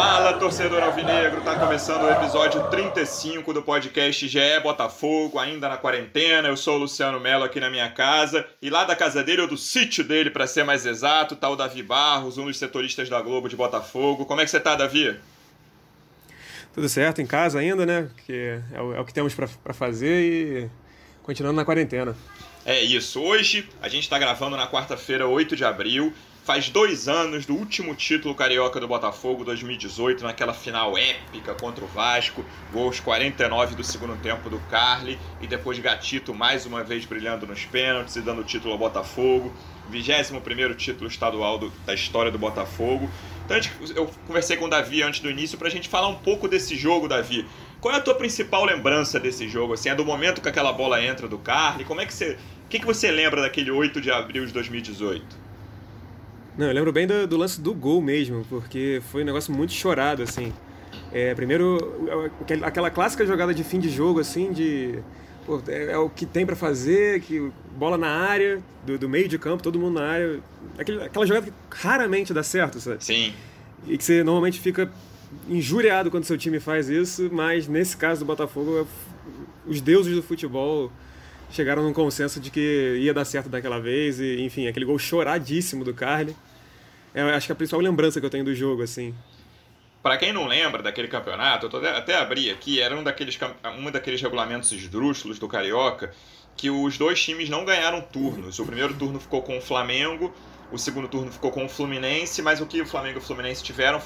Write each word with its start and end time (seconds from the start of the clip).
Fala, 0.00 0.34
torcedor 0.34 0.80
alvinegro, 0.80 1.40
tá 1.40 1.58
começando 1.58 2.04
o 2.04 2.08
episódio 2.08 2.62
35 2.70 3.52
do 3.52 3.62
podcast 3.62 4.28
GE 4.28 4.38
Botafogo, 4.62 5.40
ainda 5.40 5.68
na 5.68 5.76
quarentena. 5.76 6.46
Eu 6.46 6.56
sou 6.56 6.76
o 6.76 6.78
Luciano 6.78 7.18
Mello 7.18 7.42
aqui 7.42 7.58
na 7.58 7.68
minha 7.68 7.90
casa 7.90 8.46
e 8.62 8.70
lá 8.70 8.84
da 8.84 8.94
casa 8.94 9.24
dele, 9.24 9.42
ou 9.42 9.48
do 9.48 9.56
sítio 9.56 10.04
dele, 10.04 10.30
para 10.30 10.46
ser 10.46 10.62
mais 10.62 10.86
exato, 10.86 11.34
tá 11.34 11.50
o 11.50 11.56
Davi 11.56 11.82
Barros, 11.82 12.38
um 12.38 12.44
dos 12.44 12.56
setoristas 12.56 13.08
da 13.08 13.20
Globo 13.20 13.48
de 13.48 13.56
Botafogo. 13.56 14.24
Como 14.24 14.40
é 14.40 14.44
que 14.44 14.52
você 14.52 14.60
tá, 14.60 14.76
Davi? 14.76 15.18
Tudo 16.72 16.88
certo, 16.88 17.20
em 17.20 17.26
casa 17.26 17.58
ainda, 17.58 17.84
né? 17.84 18.08
Que 18.24 18.60
é 18.72 18.80
o, 18.80 18.94
é 18.94 19.00
o 19.00 19.04
que 19.04 19.12
temos 19.12 19.34
para 19.34 19.74
fazer 19.74 20.22
e 20.22 20.70
continuando 21.24 21.56
na 21.56 21.64
quarentena. 21.64 22.14
É 22.64 22.80
isso. 22.80 23.20
Hoje 23.20 23.68
a 23.82 23.88
gente 23.88 24.04
está 24.04 24.16
gravando 24.16 24.56
na 24.56 24.68
quarta-feira, 24.68 25.26
8 25.26 25.56
de 25.56 25.64
abril. 25.64 26.14
Faz 26.48 26.70
dois 26.70 27.08
anos 27.08 27.44
do 27.44 27.54
último 27.54 27.94
título 27.94 28.34
carioca 28.34 28.80
do 28.80 28.88
Botafogo, 28.88 29.44
2018, 29.44 30.24
naquela 30.24 30.54
final 30.54 30.96
épica 30.96 31.54
contra 31.54 31.84
o 31.84 31.86
Vasco. 31.86 32.42
Gols 32.72 33.00
49 33.00 33.74
do 33.74 33.84
segundo 33.84 34.16
tempo 34.22 34.48
do 34.48 34.58
Carly. 34.70 35.18
E 35.42 35.46
depois 35.46 35.78
Gatito 35.78 36.32
mais 36.32 36.64
uma 36.64 36.82
vez 36.82 37.04
brilhando 37.04 37.46
nos 37.46 37.66
pênaltis 37.66 38.16
e 38.16 38.22
dando 38.22 38.40
o 38.40 38.44
título 38.44 38.72
ao 38.72 38.78
Botafogo. 38.78 39.52
21 39.90 40.74
título 40.74 41.06
estadual 41.06 41.58
do, 41.58 41.70
da 41.84 41.92
história 41.92 42.32
do 42.32 42.38
Botafogo. 42.38 43.10
Então 43.44 43.60
eu 43.94 44.10
conversei 44.26 44.56
com 44.56 44.64
o 44.64 44.70
Davi 44.70 45.02
antes 45.02 45.20
do 45.20 45.28
início 45.28 45.58
para 45.58 45.68
a 45.68 45.70
gente 45.70 45.86
falar 45.86 46.08
um 46.08 46.16
pouco 46.16 46.48
desse 46.48 46.74
jogo, 46.76 47.06
Davi. 47.06 47.46
Qual 47.78 47.92
é 47.92 47.98
a 47.98 48.00
tua 48.00 48.14
principal 48.14 48.64
lembrança 48.64 49.20
desse 49.20 49.46
jogo? 49.50 49.74
Assim, 49.74 49.90
é 49.90 49.94
do 49.94 50.02
momento 50.02 50.40
que 50.40 50.48
aquela 50.48 50.72
bola 50.72 51.04
entra 51.04 51.28
do 51.28 51.36
Carly? 51.36 51.84
Como 51.84 52.00
é 52.00 52.06
que 52.06 52.14
você. 52.14 52.38
O 52.64 52.68
que, 52.70 52.78
que 52.78 52.86
você 52.86 53.10
lembra 53.10 53.42
daquele 53.42 53.70
8 53.70 54.00
de 54.00 54.10
abril 54.10 54.46
de 54.46 54.52
2018? 54.54 55.47
Não, 56.58 56.66
eu 56.66 56.74
lembro 56.74 56.92
bem 56.92 57.06
do, 57.06 57.24
do, 57.24 57.36
lance 57.36 57.60
do 57.60 57.72
gol 57.72 58.02
mesmo, 58.02 58.44
porque 58.50 59.00
foi 59.12 59.22
um 59.22 59.24
negócio 59.24 59.54
muito 59.54 59.72
chorado, 59.72 60.24
assim. 60.24 60.52
É, 61.12 61.32
primeiro, 61.32 61.78
aquela 62.64 62.90
clássica 62.90 63.24
jogada 63.24 63.54
de 63.54 63.62
fim 63.62 63.78
de 63.78 63.88
jogo, 63.88 64.18
assim, 64.18 64.52
de... 64.52 64.98
Pô, 65.46 65.62
é, 65.68 65.92
é, 65.92 65.98
o 65.98 66.10
que 66.10 66.26
tem 66.26 66.44
para 66.44 66.56
fazer, 66.56 67.20
que 67.20 67.52
bola 67.76 67.96
na 67.96 68.08
área, 68.08 68.60
do, 68.84 68.98
do, 68.98 69.08
meio 69.08 69.28
de 69.28 69.38
campo, 69.38 69.62
todo 69.62 69.78
mundo 69.78 70.00
na 70.00 70.06
área. 70.06 70.40
Aquele, 70.76 71.04
aquela 71.04 71.24
jogada 71.24 71.46
que 71.46 71.52
raramente 71.70 72.34
dá 72.34 72.42
certo, 72.42 72.80
sabe? 72.80 73.04
Sim. 73.04 73.32
E 73.86 73.96
que 73.96 74.02
você 74.02 74.24
normalmente 74.24 74.58
fica 74.58 74.90
injuriado 75.48 76.10
quando 76.10 76.24
seu 76.24 76.36
time 76.36 76.58
faz 76.58 76.88
isso, 76.88 77.30
mas 77.32 77.68
nesse 77.68 77.96
caso 77.96 78.24
do 78.24 78.26
Botafogo, 78.26 78.84
os 79.64 79.80
deuses 79.80 80.16
do 80.16 80.24
futebol 80.24 80.90
chegaram 81.52 81.84
num 81.84 81.92
consenso 81.92 82.40
de 82.40 82.50
que 82.50 82.98
ia 83.00 83.14
dar 83.14 83.24
certo 83.24 83.48
daquela 83.48 83.78
vez, 83.78 84.18
e 84.18 84.42
enfim, 84.42 84.66
aquele 84.66 84.84
gol 84.84 84.98
choradíssimo 84.98 85.84
do 85.84 85.94
Carly 85.94 86.34
é, 87.18 87.34
acho 87.34 87.46
que 87.46 87.52
é 87.52 87.54
a 87.54 87.56
principal 87.56 87.80
lembrança 87.80 88.20
que 88.20 88.26
eu 88.26 88.30
tenho 88.30 88.44
do 88.44 88.54
jogo, 88.54 88.82
assim. 88.82 89.14
Para 90.02 90.16
quem 90.16 90.32
não 90.32 90.46
lembra 90.46 90.82
daquele 90.82 91.08
campeonato, 91.08 91.66
eu 91.66 91.70
tô 91.70 91.78
até 91.78 92.16
abri 92.16 92.50
aqui, 92.50 92.80
era 92.80 92.96
um 92.96 93.02
daqueles, 93.02 93.38
um 93.78 93.90
daqueles 93.90 94.22
regulamentos 94.22 94.72
esdrúxulos 94.72 95.38
do 95.38 95.48
Carioca 95.48 96.12
que 96.56 96.70
os 96.70 96.98
dois 96.98 97.22
times 97.22 97.48
não 97.48 97.64
ganharam 97.64 98.00
turnos. 98.00 98.58
O 98.58 98.66
primeiro 98.66 98.92
turno 98.94 99.20
ficou 99.20 99.40
com 99.42 99.56
o 99.56 99.60
Flamengo, 99.60 100.34
o 100.72 100.76
segundo 100.76 101.08
turno 101.08 101.30
ficou 101.30 101.52
com 101.52 101.64
o 101.64 101.68
Fluminense, 101.68 102.42
mas 102.42 102.60
o 102.60 102.66
que 102.66 102.80
o 102.82 102.86
Flamengo 102.86 103.18
e 103.18 103.22
o 103.22 103.24
Fluminense 103.24 103.62
tiveram 103.62 104.00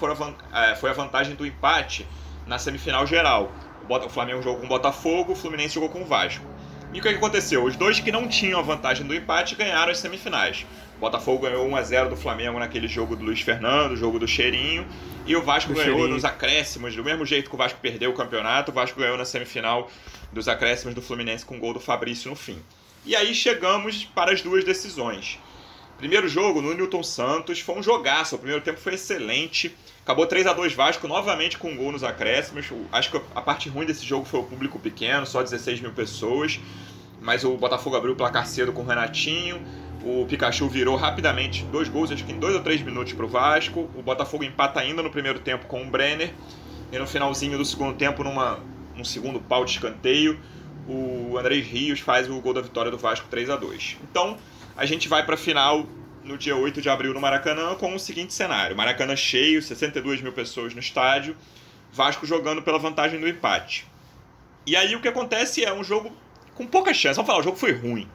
é, 0.52 0.74
foi 0.76 0.90
a 0.90 0.92
vantagem 0.92 1.34
do 1.34 1.46
empate 1.46 2.06
na 2.46 2.58
semifinal 2.58 3.06
geral. 3.06 3.50
O 3.88 4.08
Flamengo 4.08 4.42
jogou 4.42 4.60
com 4.60 4.66
o 4.66 4.68
Botafogo, 4.68 5.32
o 5.32 5.36
Fluminense 5.36 5.74
jogou 5.74 5.88
com 5.88 6.02
o 6.02 6.04
Vasco. 6.04 6.44
E 6.92 7.00
o 7.00 7.02
que 7.02 7.08
aconteceu? 7.08 7.64
Os 7.64 7.74
dois 7.74 8.00
que 8.00 8.12
não 8.12 8.28
tinham 8.28 8.60
a 8.60 8.62
vantagem 8.62 9.06
do 9.06 9.14
empate 9.14 9.54
ganharam 9.54 9.90
as 9.90 9.98
semifinais. 9.98 10.66
Botafogo 11.02 11.40
ganhou 11.40 11.66
1 11.66 11.74
a 11.74 11.82
0 11.82 12.10
do 12.10 12.16
Flamengo 12.16 12.60
naquele 12.60 12.86
jogo 12.86 13.16
do 13.16 13.24
Luiz 13.24 13.40
Fernando, 13.40 13.96
jogo 13.96 14.20
do 14.20 14.28
Cheirinho, 14.28 14.86
e 15.26 15.34
o 15.34 15.42
Vasco 15.42 15.72
do 15.72 15.74
ganhou 15.74 15.96
cheirinho. 15.96 16.14
nos 16.14 16.24
acréscimos, 16.24 16.94
do 16.94 17.02
mesmo 17.02 17.26
jeito 17.26 17.50
que 17.50 17.56
o 17.56 17.58
Vasco 17.58 17.80
perdeu 17.82 18.10
o 18.10 18.14
campeonato, 18.14 18.70
o 18.70 18.74
Vasco 18.74 19.00
ganhou 19.00 19.18
na 19.18 19.24
semifinal 19.24 19.90
dos 20.32 20.46
acréscimos 20.46 20.94
do 20.94 21.02
Fluminense 21.02 21.44
com 21.44 21.56
o 21.56 21.58
gol 21.58 21.74
do 21.74 21.80
Fabrício 21.80 22.30
no 22.30 22.36
fim. 22.36 22.56
E 23.04 23.16
aí 23.16 23.34
chegamos 23.34 24.04
para 24.04 24.30
as 24.30 24.42
duas 24.42 24.62
decisões. 24.62 25.40
Primeiro 25.98 26.28
jogo 26.28 26.62
no 26.62 26.72
Newton 26.72 27.02
Santos, 27.02 27.58
foi 27.58 27.74
um 27.74 27.82
jogaço, 27.82 28.36
o 28.36 28.38
primeiro 28.38 28.62
tempo 28.62 28.78
foi 28.78 28.94
excelente. 28.94 29.76
Acabou 30.04 30.24
3 30.24 30.46
a 30.46 30.52
2 30.52 30.72
Vasco, 30.72 31.08
novamente 31.08 31.58
com 31.58 31.72
um 31.72 31.76
gol 31.76 31.90
nos 31.90 32.04
acréscimos. 32.04 32.66
Acho 32.92 33.10
que 33.10 33.20
a 33.34 33.40
parte 33.40 33.68
ruim 33.68 33.86
desse 33.86 34.06
jogo 34.06 34.24
foi 34.24 34.38
o 34.38 34.44
público 34.44 34.78
pequeno, 34.78 35.26
só 35.26 35.42
16 35.42 35.80
mil 35.80 35.92
pessoas. 35.92 36.60
Mas 37.20 37.42
o 37.42 37.56
Botafogo 37.56 37.96
abriu 37.96 38.12
o 38.12 38.16
placar 38.16 38.46
cedo 38.46 38.72
com 38.72 38.82
o 38.82 38.86
Renatinho. 38.86 39.60
O 40.04 40.26
Pikachu 40.26 40.68
virou 40.68 40.96
rapidamente 40.96 41.64
dois 41.64 41.88
gols, 41.88 42.10
acho 42.10 42.24
que 42.24 42.32
em 42.32 42.38
dois 42.38 42.54
ou 42.54 42.60
três 42.60 42.82
minutos 42.82 43.12
para 43.12 43.24
o 43.24 43.28
Vasco. 43.28 43.88
O 43.94 44.02
Botafogo 44.02 44.42
empata 44.42 44.80
ainda 44.80 45.02
no 45.02 45.10
primeiro 45.10 45.38
tempo 45.38 45.66
com 45.66 45.82
o 45.82 45.86
Brenner. 45.86 46.32
E 46.90 46.98
no 46.98 47.06
finalzinho 47.06 47.56
do 47.56 47.64
segundo 47.64 47.96
tempo, 47.96 48.24
numa, 48.24 48.60
num 48.96 49.04
segundo 49.04 49.40
pau 49.40 49.64
de 49.64 49.70
escanteio, 49.70 50.38
o 50.86 51.38
Andrés 51.38 51.66
Rios 51.66 52.00
faz 52.00 52.28
o 52.28 52.40
gol 52.40 52.52
da 52.52 52.60
vitória 52.60 52.90
do 52.90 52.98
Vasco 52.98 53.28
3 53.30 53.50
a 53.50 53.56
2 53.56 53.98
Então 54.02 54.36
a 54.76 54.84
gente 54.84 55.08
vai 55.08 55.24
para 55.24 55.34
a 55.34 55.38
final 55.38 55.86
no 56.24 56.36
dia 56.36 56.56
8 56.56 56.80
de 56.80 56.88
abril 56.88 57.14
no 57.14 57.20
Maracanã 57.20 57.74
com 57.74 57.94
o 57.94 57.98
seguinte 57.98 58.34
cenário: 58.34 58.76
Maracanã 58.76 59.14
cheio, 59.16 59.62
62 59.62 60.20
mil 60.20 60.32
pessoas 60.32 60.74
no 60.74 60.80
estádio, 60.80 61.36
Vasco 61.92 62.26
jogando 62.26 62.62
pela 62.62 62.78
vantagem 62.78 63.20
do 63.20 63.28
empate. 63.28 63.86
E 64.66 64.76
aí 64.76 64.94
o 64.94 65.00
que 65.00 65.08
acontece 65.08 65.64
é 65.64 65.72
um 65.72 65.82
jogo 65.82 66.12
com 66.54 66.66
pouca 66.66 66.94
chance. 66.94 67.16
Vamos 67.16 67.26
falar, 67.26 67.40
o 67.40 67.42
jogo 67.42 67.56
foi 67.56 67.72
ruim. 67.72 68.08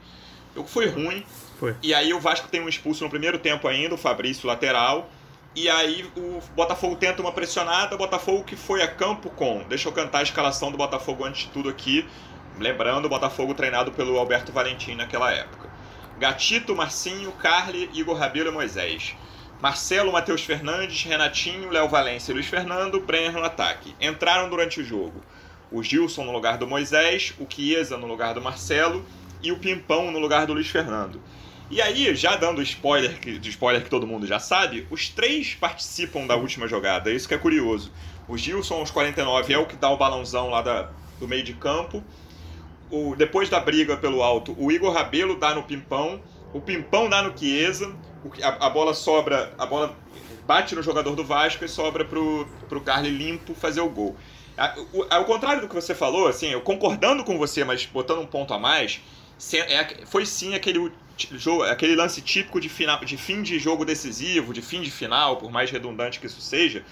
O 0.52 0.56
jogo 0.58 0.70
foi 0.70 0.88
ruim. 0.88 1.24
Foi. 1.60 1.76
E 1.82 1.94
aí 1.94 2.14
o 2.14 2.20
Vasco 2.20 2.48
tem 2.48 2.62
um 2.62 2.70
expulso 2.70 3.04
no 3.04 3.10
primeiro 3.10 3.40
tempo 3.40 3.68
ainda, 3.68 3.96
o 3.96 3.98
Fabrício 3.98 4.48
lateral. 4.48 5.10
E 5.56 5.68
aí 5.70 6.06
o 6.16 6.40
Botafogo 6.56 6.96
tenta 6.96 7.22
uma 7.22 7.32
pressionada, 7.32 7.96
o 7.96 7.98
Botafogo 7.98 8.44
que 8.44 8.56
foi 8.56 8.84
a 8.84 8.88
campo 8.88 9.30
com. 9.30 9.64
Deixa 9.68 9.88
eu 9.88 9.92
cantar 9.92 10.20
a 10.20 10.24
escalação 10.24 10.72
do 10.72 10.78
Botafogo 10.78 11.26
antes 11.26 11.46
de 11.46 11.50
tudo 11.50 11.70
aqui. 11.70 12.08
Lembrando, 12.60 13.06
o 13.06 13.10
Botafogo 13.10 13.54
treinado 13.54 13.92
pelo 13.92 14.18
Alberto 14.18 14.52
Valentim 14.52 14.96
naquela 14.96 15.32
época. 15.32 15.70
Gatito, 16.20 16.76
Marcinho, 16.76 17.32
Carly, 17.34 17.90
Igor 17.94 18.18
Rabelo 18.18 18.50
e 18.50 18.52
Moisés. 18.52 19.16
Marcelo, 19.60 20.12
Matheus 20.12 20.42
Fernandes, 20.42 21.04
Renatinho, 21.04 21.72
Léo 21.72 21.88
Valência 21.88 22.32
e 22.32 22.36
Luiz 22.36 22.46
Fernando, 22.46 23.00
Brenner 23.00 23.34
no 23.34 23.44
ataque. 23.44 23.96
Entraram 24.00 24.50
durante 24.50 24.80
o 24.80 24.84
jogo 24.84 25.24
o 25.72 25.84
Gilson 25.84 26.24
no 26.24 26.32
lugar 26.32 26.58
do 26.58 26.68
Moisés, 26.68 27.34
o 27.40 27.46
Chiesa 27.50 27.98
no 27.98 28.08
lugar 28.08 28.34
do 28.34 28.42
Marcelo 28.42 29.06
e 29.42 29.52
o 29.52 29.60
Pimpão 29.60 30.12
no 30.12 30.20
lugar 30.20 30.46
do 30.46 30.54
Luiz 30.54 30.68
Fernando. 30.68 31.22
E 31.70 31.82
aí, 31.82 32.16
já 32.16 32.38
dando 32.38 32.62
spoiler, 32.62 33.20
que, 33.20 33.38
de 33.38 33.50
spoiler 33.50 33.84
que 33.84 33.90
todo 33.90 34.08
mundo 34.08 34.26
já 34.26 34.40
sabe, 34.40 34.88
os 34.90 35.10
três 35.10 35.54
participam 35.54 36.26
da 36.26 36.36
última 36.36 36.66
jogada, 36.66 37.12
isso 37.12 37.28
que 37.28 37.34
é 37.34 37.38
curioso. 37.38 37.92
O 38.28 38.38
Gilson, 38.38 38.76
aos 38.76 38.90
49, 38.90 39.54
é 39.54 39.58
o 39.58 39.66
que 39.66 39.76
dá 39.76 39.90
o 39.90 39.98
balãozão 39.98 40.50
lá 40.50 40.62
da, 40.62 40.90
do 41.20 41.28
meio 41.28 41.44
de 41.44 41.54
campo. 41.54 42.02
O, 42.90 43.16
depois 43.18 43.50
da 43.50 43.60
briga 43.60 43.98
pelo 43.98 44.24
alto, 44.24 44.56
o 44.58 44.72
Igor 44.72 44.94
Rabelo 44.94 45.38
dá 45.38 45.54
no 45.54 45.64
Pimpão, 45.64 46.22
o 46.54 46.62
Pimpão 46.62 47.10
dá 47.10 47.22
no 47.22 47.38
Chiesa, 47.38 47.94
a, 48.42 48.68
a 48.68 48.70
bola 48.70 48.94
sobra, 48.94 49.54
a 49.58 49.66
bola 49.66 49.94
bate 50.46 50.74
no 50.74 50.82
jogador 50.82 51.16
do 51.16 51.24
Vasco 51.26 51.66
e 51.66 51.68
sobra 51.68 52.06
pro, 52.06 52.48
pro 52.70 52.80
Carly 52.80 53.10
limpo 53.10 53.54
fazer 53.54 53.82
o 53.82 53.90
gol. 53.90 54.16
Ao 55.10 55.26
contrário 55.26 55.62
do 55.62 55.68
que 55.68 55.76
você 55.76 55.94
falou, 55.94 56.28
assim, 56.28 56.48
eu 56.48 56.62
concordando 56.62 57.26
com 57.26 57.38
você, 57.38 57.66
mas 57.66 57.86
botando 57.86 58.20
um 58.20 58.26
ponto 58.26 58.54
a 58.54 58.58
mais, 58.58 59.02
é 59.54 60.06
foi 60.06 60.26
sim 60.26 60.56
aquele 60.56 60.92
jogo, 61.34 61.64
aquele 61.64 61.96
lance 61.96 62.22
típico 62.22 62.60
de, 62.60 62.70
final, 62.70 63.04
de 63.04 63.18
fim 63.18 63.42
de 63.42 63.58
jogo 63.60 63.84
decisivo, 63.86 64.54
de 64.54 64.62
fim 64.62 64.82
de 64.82 64.92
final, 64.92 65.38
por 65.38 65.52
mais 65.52 65.72
redundante 65.72 66.20
que 66.20 66.26
isso 66.26 66.42
seja. 66.42 66.84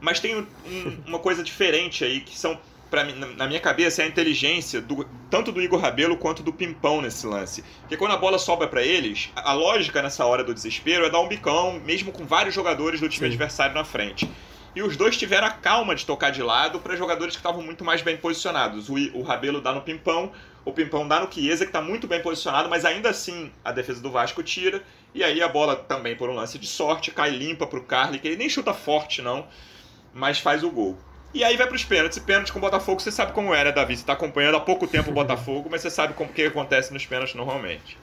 Mas 0.00 0.20
tem 0.20 0.36
um, 0.36 0.46
uma 1.06 1.18
coisa 1.18 1.42
diferente 1.42 2.04
aí, 2.04 2.20
que 2.20 2.38
são, 2.38 2.58
pra 2.90 3.04
na 3.04 3.46
minha 3.46 3.60
cabeça, 3.60 4.02
é 4.02 4.04
a 4.04 4.08
inteligência 4.08 4.80
do, 4.80 5.04
tanto 5.30 5.52
do 5.52 5.60
Igor 5.60 5.80
Rabelo 5.80 6.16
quanto 6.16 6.42
do 6.42 6.52
Pimpão 6.52 7.02
nesse 7.02 7.26
lance. 7.26 7.62
Porque 7.80 7.96
quando 7.96 8.12
a 8.12 8.16
bola 8.16 8.38
sobra 8.38 8.66
para 8.66 8.82
eles, 8.82 9.30
a, 9.36 9.50
a, 9.50 9.52
lógica 9.54 10.00
nessa 10.02 10.24
hora 10.24 10.42
do 10.42 10.54
desespero 10.54 11.04
é 11.04 11.10
dar 11.10 11.20
um 11.20 11.28
bicão, 11.28 11.80
mesmo 11.84 12.12
com 12.12 12.24
vários 12.24 12.54
jogadores 12.54 13.00
do 13.00 13.08
time 13.08 13.26
Sim. 13.26 13.34
adversário 13.34 13.74
na 13.74 13.84
frente. 13.84 14.28
E 14.74 14.82
os 14.82 14.96
dois 14.96 15.16
tiveram 15.16 15.46
a 15.46 15.50
calma 15.50 15.94
de 15.94 16.06
tocar 16.06 16.30
de 16.30 16.42
lado 16.42 16.78
para 16.78 16.94
jogadores 16.94 17.34
que 17.34 17.40
estavam 17.40 17.62
muito 17.62 17.84
mais 17.84 18.02
bem 18.02 18.16
posicionados. 18.16 18.88
O, 18.88 18.94
o 19.14 19.22
Rabelo 19.22 19.60
dá 19.60 19.72
no 19.72 19.80
Pimpão, 19.80 20.30
o 20.68 20.72
Pimpão 20.72 21.08
dá 21.08 21.20
no 21.20 21.32
Chiesa, 21.32 21.64
que 21.64 21.70
está 21.70 21.80
muito 21.80 22.06
bem 22.06 22.20
posicionado, 22.20 22.68
mas 22.68 22.84
ainda 22.84 23.08
assim 23.08 23.50
a 23.64 23.72
defesa 23.72 24.00
do 24.02 24.10
Vasco 24.10 24.42
tira. 24.42 24.82
E 25.14 25.24
aí 25.24 25.40
a 25.40 25.48
bola 25.48 25.74
também, 25.74 26.14
por 26.14 26.28
um 26.28 26.34
lance 26.34 26.58
de 26.58 26.66
sorte, 26.66 27.10
cai 27.10 27.30
limpa 27.30 27.66
para 27.66 27.78
o 27.78 27.82
Carly, 27.82 28.18
que 28.18 28.28
ele 28.28 28.36
nem 28.36 28.48
chuta 28.48 28.74
forte 28.74 29.22
não, 29.22 29.46
mas 30.12 30.38
faz 30.38 30.62
o 30.62 30.70
gol. 30.70 30.98
E 31.32 31.42
aí 31.42 31.56
vai 31.56 31.66
para 31.66 31.76
os 31.76 31.84
pênaltis. 31.84 32.18
E 32.18 32.20
pênalti 32.20 32.52
com 32.52 32.58
o 32.58 32.60
Botafogo, 32.60 33.00
você 33.00 33.10
sabe 33.10 33.32
como 33.32 33.52
né, 33.52 33.72
Davi? 33.72 33.96
Você 33.96 34.02
está 34.02 34.12
acompanhando 34.12 34.56
há 34.56 34.60
pouco 34.60 34.86
tempo 34.86 35.10
o 35.10 35.14
Botafogo, 35.14 35.68
mas 35.70 35.80
você 35.80 35.90
sabe 35.90 36.12
como 36.14 36.32
que 36.32 36.42
acontece 36.42 36.92
nos 36.92 37.06
pênaltis 37.06 37.34
normalmente. 37.34 37.96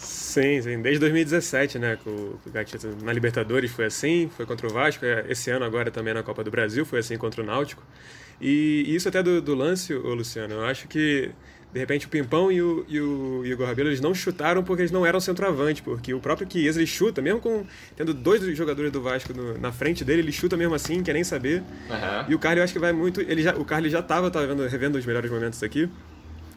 Sim, 0.00 0.60
sim. 0.60 0.80
Desde 0.82 1.00
2017, 1.00 1.78
né? 1.78 1.98
Com, 2.02 2.10
o 2.10 2.40
Gatito 2.46 2.96
na 3.02 3.12
Libertadores 3.12 3.70
foi 3.70 3.86
assim, 3.86 4.30
foi 4.34 4.44
contra 4.44 4.66
o 4.66 4.70
Vasco. 4.70 5.04
É, 5.04 5.24
esse 5.28 5.50
ano 5.50 5.64
agora 5.64 5.90
também 5.90 6.12
na 6.12 6.22
Copa 6.22 6.44
do 6.44 6.50
Brasil 6.50 6.84
foi 6.84 7.00
assim 7.00 7.16
contra 7.16 7.42
o 7.42 7.44
Náutico. 7.44 7.82
E 8.40 8.84
isso 8.94 9.08
até 9.08 9.22
do, 9.22 9.40
do 9.40 9.54
lance, 9.54 9.94
ô 9.94 10.14
Luciano, 10.14 10.54
eu 10.54 10.64
acho 10.66 10.86
que 10.88 11.30
de 11.72 11.78
repente 11.78 12.06
o 12.06 12.08
Pimpão 12.08 12.50
e 12.50 12.62
o, 12.62 12.84
e 12.88 13.00
o 13.00 13.44
Igor 13.44 13.66
Rabelo 13.66 13.88
eles 13.88 14.00
não 14.00 14.14
chutaram 14.14 14.62
porque 14.62 14.82
eles 14.82 14.92
não 14.92 15.04
eram 15.04 15.20
centroavante, 15.20 15.82
porque 15.82 16.14
o 16.14 16.20
próprio 16.20 16.48
Chiesa 16.50 16.78
ele 16.78 16.86
chuta, 16.86 17.20
mesmo 17.20 17.40
com 17.40 17.66
tendo 17.94 18.14
dois 18.14 18.42
jogadores 18.56 18.90
do 18.90 19.02
Vasco 19.02 19.34
no, 19.34 19.58
na 19.58 19.72
frente 19.72 20.04
dele, 20.04 20.22
ele 20.22 20.32
chuta 20.32 20.56
mesmo 20.56 20.74
assim, 20.74 21.02
quer 21.02 21.12
nem 21.12 21.24
saber. 21.24 21.60
Uhum. 21.60 22.24
E 22.28 22.34
o 22.34 22.38
Carlos 22.38 22.58
eu 22.58 22.64
acho 22.64 22.72
que 22.72 22.78
vai 22.78 22.92
muito, 22.92 23.20
ele 23.20 23.42
já, 23.42 23.54
o 23.56 23.64
Carlos 23.64 23.92
já 23.92 24.00
estava 24.00 24.30
tava 24.30 24.46
vendo, 24.46 24.66
revendo 24.66 24.98
os 24.98 25.04
melhores 25.04 25.30
momentos 25.30 25.62
aqui. 25.62 25.88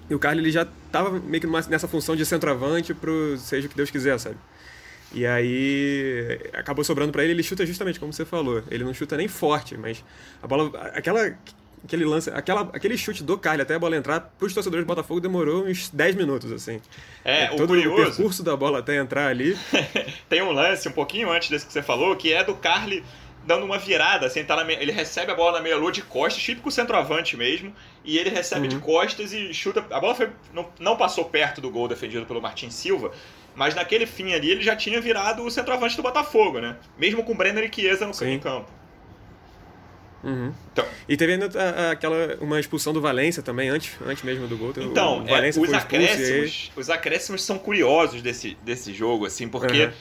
E 0.09 0.15
o 0.15 0.19
Carlos 0.19 0.43
ele 0.43 0.51
já 0.51 0.63
estava 0.63 1.19
meio 1.19 1.41
que 1.41 1.47
numa, 1.47 1.61
nessa 1.61 1.87
função 1.87 2.15
de 2.15 2.25
centroavante 2.25 2.93
pro 2.93 3.37
seja 3.37 3.67
o 3.67 3.69
que 3.69 3.75
Deus 3.75 3.91
quiser, 3.91 4.17
sabe? 4.19 4.37
E 5.13 5.25
aí 5.25 6.39
acabou 6.53 6.83
sobrando 6.83 7.11
para 7.11 7.23
ele, 7.23 7.33
ele 7.33 7.43
chuta 7.43 7.65
justamente 7.65 7.99
como 7.99 8.13
você 8.13 8.25
falou. 8.25 8.63
Ele 8.69 8.83
não 8.83 8.93
chuta 8.93 9.17
nem 9.17 9.27
forte, 9.27 9.75
mas 9.75 10.03
a 10.41 10.47
bola 10.47 10.71
aquela 10.93 11.35
aquele 11.83 12.05
lance, 12.05 12.29
aquela, 12.29 12.61
aquele 12.73 12.97
chute 12.97 13.23
do 13.23 13.37
Carly 13.37 13.61
até 13.61 13.75
a 13.75 13.79
bola 13.79 13.95
entrar, 13.95 14.19
para 14.19 14.45
os 14.45 14.53
torcedores 14.53 14.85
do 14.85 14.87
Botafogo 14.87 15.19
demorou 15.19 15.65
uns 15.65 15.89
10 15.89 16.15
minutos, 16.15 16.51
assim. 16.51 16.81
É, 17.23 17.45
é 17.45 17.51
o 17.51 17.57
todo 17.57 17.69
curioso... 17.69 18.01
o 18.01 18.05
percurso 18.05 18.43
da 18.43 18.55
bola 18.55 18.79
até 18.79 18.97
entrar 18.97 19.27
ali. 19.27 19.57
Tem 20.29 20.41
um 20.41 20.51
lance 20.51 20.87
um 20.87 20.91
pouquinho 20.91 21.31
antes 21.31 21.49
desse 21.49 21.65
que 21.65 21.73
você 21.73 21.81
falou, 21.81 22.15
que 22.15 22.33
é 22.33 22.43
do 22.43 22.55
Carly 22.55 23.03
dando 23.45 23.65
uma 23.65 23.77
virada, 23.77 24.27
assim, 24.27 24.43
tá 24.43 24.63
me... 24.63 24.73
ele 24.73 24.91
recebe 24.91 25.31
a 25.31 25.35
bola 25.35 25.53
na 25.53 25.61
meia-lua 25.61 25.91
de 25.91 26.01
costas, 26.01 26.43
típico 26.43 26.69
centroavante 26.69 27.35
mesmo, 27.35 27.73
e 28.03 28.17
ele 28.17 28.29
recebe 28.29 28.63
uhum. 28.63 28.67
de 28.67 28.79
costas 28.79 29.33
e 29.33 29.53
chuta. 29.53 29.83
A 29.89 29.99
bola 29.99 30.13
foi... 30.13 30.29
não, 30.53 30.69
não 30.79 30.95
passou 30.95 31.25
perto 31.25 31.59
do 31.59 31.69
gol 31.71 31.87
defendido 31.87 32.25
pelo 32.25 32.41
Martin 32.41 32.69
Silva, 32.69 33.11
mas 33.55 33.73
naquele 33.73 34.05
fim 34.05 34.33
ali 34.33 34.51
ele 34.51 34.61
já 34.61 34.75
tinha 34.75 35.01
virado 35.01 35.43
o 35.43 35.49
centroavante 35.49 35.95
do 35.95 36.03
Botafogo, 36.03 36.59
né? 36.59 36.77
Mesmo 36.97 37.23
com 37.23 37.35
Brenner 37.35 37.63
e 37.63 37.73
Chiesa 37.73 38.05
no 38.05 38.13
Sim. 38.13 38.39
campo. 38.39 38.78
Uhum. 40.23 40.51
Então, 40.71 40.85
e 41.07 41.15
teve 41.15 41.33
ainda 41.33 41.47
aquela 41.91 42.35
uma 42.41 42.59
expulsão 42.59 42.91
do 42.91 43.01
Valência 43.01 43.41
também, 43.41 43.69
antes, 43.69 43.95
antes 44.05 44.23
mesmo 44.23 44.47
do 44.47 44.57
gol. 44.57 44.73
Então, 44.75 45.23
o 45.23 45.27
é, 45.29 45.49
os, 45.49 45.73
acréscimos, 45.73 46.71
os 46.75 46.89
acréscimos 46.89 47.43
são 47.43 47.57
curiosos 47.57 48.21
desse, 48.21 48.57
desse 48.63 48.93
jogo, 48.93 49.25
assim, 49.25 49.47
porque 49.47 49.85
uhum. 49.85 49.91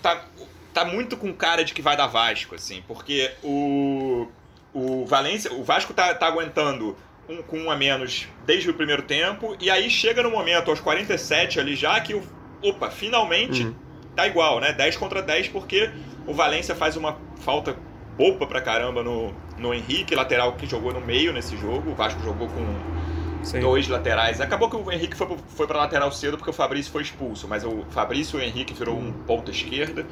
tá, 0.00 0.24
tá 0.72 0.84
muito 0.84 1.16
com 1.16 1.32
cara 1.32 1.64
de 1.64 1.74
que 1.74 1.82
vai 1.82 1.96
dar 1.96 2.06
Vasco, 2.06 2.54
assim, 2.54 2.82
porque 2.86 3.30
o, 3.42 4.28
o 4.72 5.04
Valência, 5.04 5.52
o 5.52 5.64
Vasco 5.64 5.92
tá, 5.92 6.14
tá 6.14 6.26
aguentando 6.26 6.96
um, 7.28 7.42
com 7.42 7.58
um 7.58 7.70
a 7.70 7.76
menos 7.76 8.28
desde 8.46 8.70
o 8.70 8.74
primeiro 8.74 9.02
tempo, 9.02 9.56
e 9.60 9.68
aí 9.68 9.90
chega 9.90 10.22
no 10.22 10.30
momento, 10.30 10.70
aos 10.70 10.80
47 10.80 11.58
ali 11.58 11.74
já, 11.74 11.98
que 12.00 12.14
o, 12.14 12.22
opa, 12.62 12.88
finalmente 12.88 13.64
uhum. 13.64 13.74
tá 14.14 14.28
igual, 14.28 14.60
né? 14.60 14.72
10 14.72 14.96
contra 14.96 15.20
10, 15.20 15.48
porque 15.48 15.90
o 16.24 16.32
Valência 16.32 16.74
faz 16.76 16.96
uma 16.96 17.18
falta 17.40 17.76
poupa 18.16 18.46
pra 18.46 18.60
caramba 18.60 19.02
no, 19.02 19.32
no 19.58 19.72
Henrique, 19.72 20.14
lateral 20.14 20.52
que 20.54 20.66
jogou 20.66 20.92
no 20.92 21.00
meio 21.00 21.32
nesse 21.32 21.56
jogo. 21.56 21.90
O 21.90 21.94
Vasco 21.94 22.22
jogou 22.22 22.48
com 22.48 23.44
Sim. 23.44 23.60
dois 23.60 23.88
laterais. 23.88 24.40
Acabou 24.40 24.68
que 24.68 24.76
o 24.76 24.92
Henrique 24.92 25.16
foi, 25.16 25.36
foi 25.48 25.66
pra 25.66 25.78
lateral 25.78 26.10
cedo 26.12 26.36
porque 26.36 26.50
o 26.50 26.52
Fabrício 26.52 26.90
foi 26.90 27.02
expulso, 27.02 27.48
mas 27.48 27.64
o 27.64 27.84
Fabrício 27.90 28.38
e 28.38 28.42
o 28.42 28.44
Henrique 28.44 28.74
virou 28.74 28.98
um 28.98 29.12
ponta 29.12 29.50
esquerda. 29.50 30.06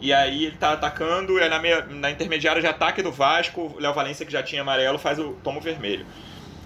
E 0.00 0.12
aí 0.12 0.46
ele 0.46 0.56
tá 0.56 0.72
atacando, 0.72 1.38
é 1.38 1.48
na, 1.48 1.58
meia, 1.58 1.86
na 1.86 2.10
intermediária 2.10 2.60
de 2.60 2.66
ataque 2.66 3.02
do 3.02 3.10
Vasco, 3.10 3.74
o 3.76 3.80
Léo 3.80 3.94
Valência, 3.94 4.26
que 4.26 4.32
já 4.32 4.42
tinha 4.42 4.60
amarelo, 4.60 4.98
faz 4.98 5.18
o 5.18 5.32
tomo 5.42 5.60
vermelho. 5.60 6.04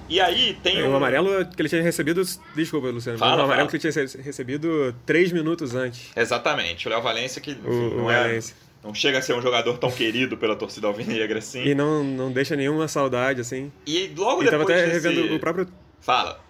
E 0.09 0.21
aí 0.21 0.59
tem 0.63 0.81
é, 0.81 0.85
um... 0.85 0.93
O 0.93 0.97
amarelo 0.97 1.45
que 1.45 1.61
ele 1.61 1.69
tinha 1.69 1.83
recebido. 1.83 2.23
Desculpa, 2.57 2.89
Luciano. 2.89 3.19
Fala, 3.19 3.43
o 3.43 3.45
amarelo 3.45 3.69
fala. 3.69 3.79
que 3.79 3.87
ele 3.87 3.93
tinha 3.93 4.25
recebido 4.25 4.95
três 5.05 5.31
minutos 5.31 5.75
antes. 5.75 6.11
Exatamente. 6.17 6.89
O 6.89 6.91
Léo 6.91 7.03
Valência, 7.03 7.41
que 7.41 7.51
enfim, 7.51 7.63
o, 7.69 7.97
não 7.97 8.05
o 8.07 8.11
é. 8.11 8.23
Valência 8.23 8.68
não 8.83 8.95
chega 8.95 9.19
a 9.19 9.23
ser 9.23 9.35
um 9.35 9.43
jogador 9.43 9.77
tão 9.79 9.91
querido 9.91 10.37
pela 10.37 10.55
torcida 10.55 10.87
alvinegra 10.87 11.39
assim. 11.39 11.65
E 11.65 11.75
não, 11.75 12.05
não 12.05 12.31
deixa 12.31 12.55
nenhuma 12.55 12.87
saudade, 12.89 13.41
assim. 13.41 13.73
E 13.87 14.13
logo 14.17 14.43
e 14.43 14.45
depois. 14.45 14.51
tava 14.51 14.63
até 14.65 14.87
desse... 14.87 15.09
revendo 15.09 15.35
o 15.35 15.41
próprio. 15.41 15.69
Fala. 16.01 16.41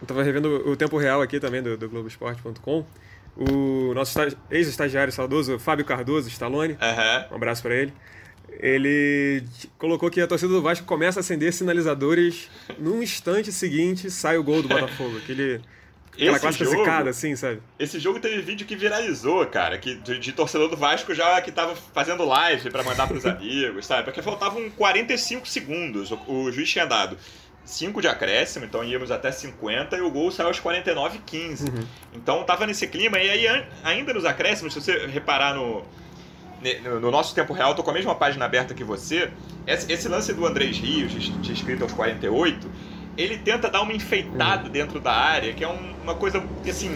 Eu 0.00 0.06
tava 0.06 0.22
revendo 0.22 0.68
o 0.68 0.76
tempo 0.76 0.98
real 0.98 1.22
aqui 1.22 1.40
também 1.40 1.62
do, 1.62 1.76
do 1.76 1.88
Globoesporte.com. 1.88 2.84
O 3.36 3.94
nosso 3.94 4.18
ex-estagiário 4.50 5.12
saudoso, 5.12 5.58
Fábio 5.58 5.84
Cardoso, 5.84 6.28
Stallone. 6.28 6.74
Uhum. 6.74 7.32
Um 7.32 7.36
abraço 7.36 7.62
para 7.62 7.74
ele. 7.74 7.92
Ele 8.60 9.42
colocou 9.78 10.10
que 10.10 10.20
a 10.20 10.26
torcida 10.26 10.52
do 10.52 10.60
Vasco 10.60 10.84
começa 10.84 11.20
a 11.20 11.22
acender 11.22 11.52
sinalizadores. 11.52 12.50
Num 12.78 13.02
instante 13.02 13.50
seguinte, 13.50 14.10
sai 14.10 14.36
o 14.36 14.44
gol 14.44 14.60
do 14.60 14.68
Botafogo. 14.68 15.16
Aquele 15.16 15.60
Aquela 16.12 16.32
esse 16.32 16.40
clássica 16.40 16.64
jogo, 16.66 16.78
zicada, 16.78 17.10
assim, 17.10 17.34
sabe? 17.34 17.62
Esse 17.78 17.98
jogo 17.98 18.20
teve 18.20 18.42
vídeo 18.42 18.66
que 18.66 18.76
viralizou, 18.76 19.46
cara, 19.46 19.78
que, 19.78 19.94
de, 19.94 20.18
de 20.18 20.32
torcedor 20.32 20.68
do 20.68 20.76
Vasco 20.76 21.14
já 21.14 21.40
que 21.40 21.50
tava 21.50 21.74
fazendo 21.74 22.24
live 22.24 22.70
para 22.70 22.82
mandar 22.82 23.08
pros 23.08 23.24
amigos, 23.26 23.86
sabe? 23.86 24.04
Porque 24.04 24.20
faltavam 24.20 24.70
45 24.70 25.48
segundos. 25.48 26.10
O, 26.10 26.18
o, 26.28 26.52
juiz 26.52 26.70
tinha 26.70 26.84
dado 26.84 27.16
5 27.64 28.02
de 28.02 28.08
acréscimo, 28.08 28.66
então 28.66 28.84
íamos 28.84 29.10
até 29.10 29.32
50 29.32 29.96
e 29.96 30.02
o 30.02 30.10
gol 30.10 30.30
saiu 30.30 30.48
aos 30.48 30.60
49 30.60 31.16
e 31.16 31.20
15. 31.22 31.64
Uhum. 31.64 31.84
Então 32.12 32.44
tava 32.44 32.66
nesse 32.66 32.86
clima. 32.88 33.18
E 33.18 33.30
aí, 33.30 33.66
ainda 33.82 34.12
nos 34.12 34.26
acréscimos, 34.26 34.74
se 34.74 34.82
você 34.82 35.06
reparar 35.06 35.54
no, 35.54 35.82
no 37.00 37.10
nosso 37.10 37.34
tempo 37.34 37.52
real, 37.52 37.74
tô 37.74 37.82
com 37.82 37.90
a 37.90 37.94
mesma 37.94 38.14
página 38.14 38.44
aberta 38.44 38.74
que 38.74 38.84
você. 38.84 39.30
Esse, 39.66 40.08
lance 40.08 40.32
do 40.34 40.46
Andrés 40.46 40.78
Rios, 40.78 41.12
de 41.12 41.52
escrito 41.52 41.82
aos 41.82 41.92
48, 41.92 42.70
ele 43.16 43.38
tenta 43.38 43.68
dar 43.68 43.82
uma 43.82 43.92
enfeitada 43.92 44.68
hum. 44.68 44.72
dentro 44.72 45.00
da 45.00 45.12
área, 45.12 45.52
que 45.52 45.62
é 45.64 45.68
um, 45.68 45.94
uma 46.02 46.14
coisa 46.14 46.42
que, 46.62 46.70
assim, 46.70 46.90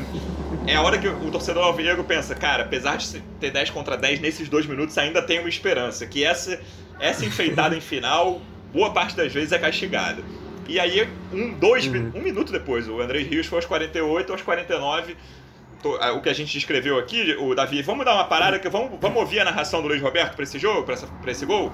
é 0.67 0.75
a 0.75 0.83
hora 0.83 0.99
que 0.99 1.09
o 1.09 1.31
torcedor 1.31 1.65
alvinegro 1.65 2.05
pensa, 2.05 2.35
cara, 2.35 2.65
apesar 2.65 2.97
de 2.97 3.21
ter 3.41 3.51
10 3.51 3.71
contra 3.71 3.97
10 3.97 4.21
nesses 4.21 4.49
dois 4.49 4.67
minutos, 4.67 4.97
ainda 4.99 5.23
tem 5.23 5.39
uma 5.41 5.49
esperança, 5.49 6.07
que 6.07 6.25
essa, 6.25 6.61
essa 6.99 7.25
enfeitada 7.25 7.77
em 7.77 7.81
final, 7.81 8.41
boa 8.73 8.93
parte 8.93 9.17
das 9.17 9.33
vezes 9.33 9.53
é 9.53 9.59
castigada. 9.59 10.23
E 10.69 10.81
aí, 10.81 11.09
um, 11.33 11.53
dois, 11.53 11.87
uhum. 11.87 12.11
um 12.15 12.21
minuto 12.21 12.51
depois, 12.51 12.89
o 12.89 13.01
André 13.01 13.21
Rios 13.21 13.47
foi 13.47 13.59
aos 13.59 13.67
48, 13.67 14.33
aos 14.33 14.43
49, 14.43 15.17
o 16.15 16.21
que 16.21 16.29
a 16.29 16.33
gente 16.33 16.53
descreveu 16.53 16.99
aqui, 16.99 17.37
o 17.39 17.55
Davi, 17.55 17.81
vamos 17.83 18.05
dar 18.05 18.15
uma 18.15 18.25
parada, 18.25 18.59
que 18.59 18.69
vamos, 18.69 18.99
vamos 19.01 19.19
ouvir 19.19 19.39
a 19.39 19.45
narração 19.45 19.81
do 19.81 19.87
Luiz 19.87 20.03
Roberto 20.03 20.35
para 20.35 20.43
esse 20.43 20.59
jogo, 20.59 20.83
para 20.83 21.31
esse 21.31 21.47
gol? 21.47 21.71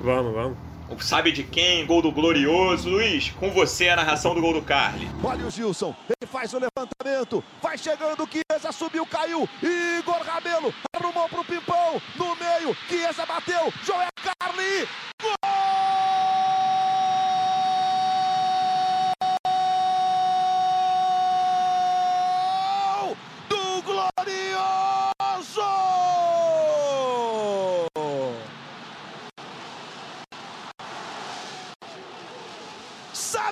Vamos, 0.00 0.34
vamos 0.34 0.73
sabe 0.98 1.32
de 1.32 1.42
quem, 1.42 1.86
gol 1.86 2.02
do 2.02 2.10
Glorioso. 2.10 2.88
Luiz, 2.88 3.30
com 3.30 3.50
você 3.50 3.88
a 3.88 3.96
narração 3.96 4.34
do 4.34 4.40
gol 4.40 4.54
do 4.54 4.62
Carly. 4.62 5.08
Olha 5.22 5.46
o 5.46 5.50
Gilson, 5.50 5.94
ele 6.08 6.30
faz 6.30 6.52
o 6.54 6.58
levantamento, 6.58 7.44
vai 7.62 7.76
chegando, 7.76 8.28
Chiesa 8.30 8.72
subiu, 8.72 9.06
caiu, 9.06 9.48
Igor 9.62 10.22
Rabelo 10.22 10.74
arrumou 10.96 11.28
pro 11.28 11.44
Pimpão, 11.44 12.00
no 12.16 12.36
meio, 12.36 12.76
Chiesa 12.88 13.26
bateu, 13.26 13.72
Joel 13.84 14.08
Carly, 14.22 14.88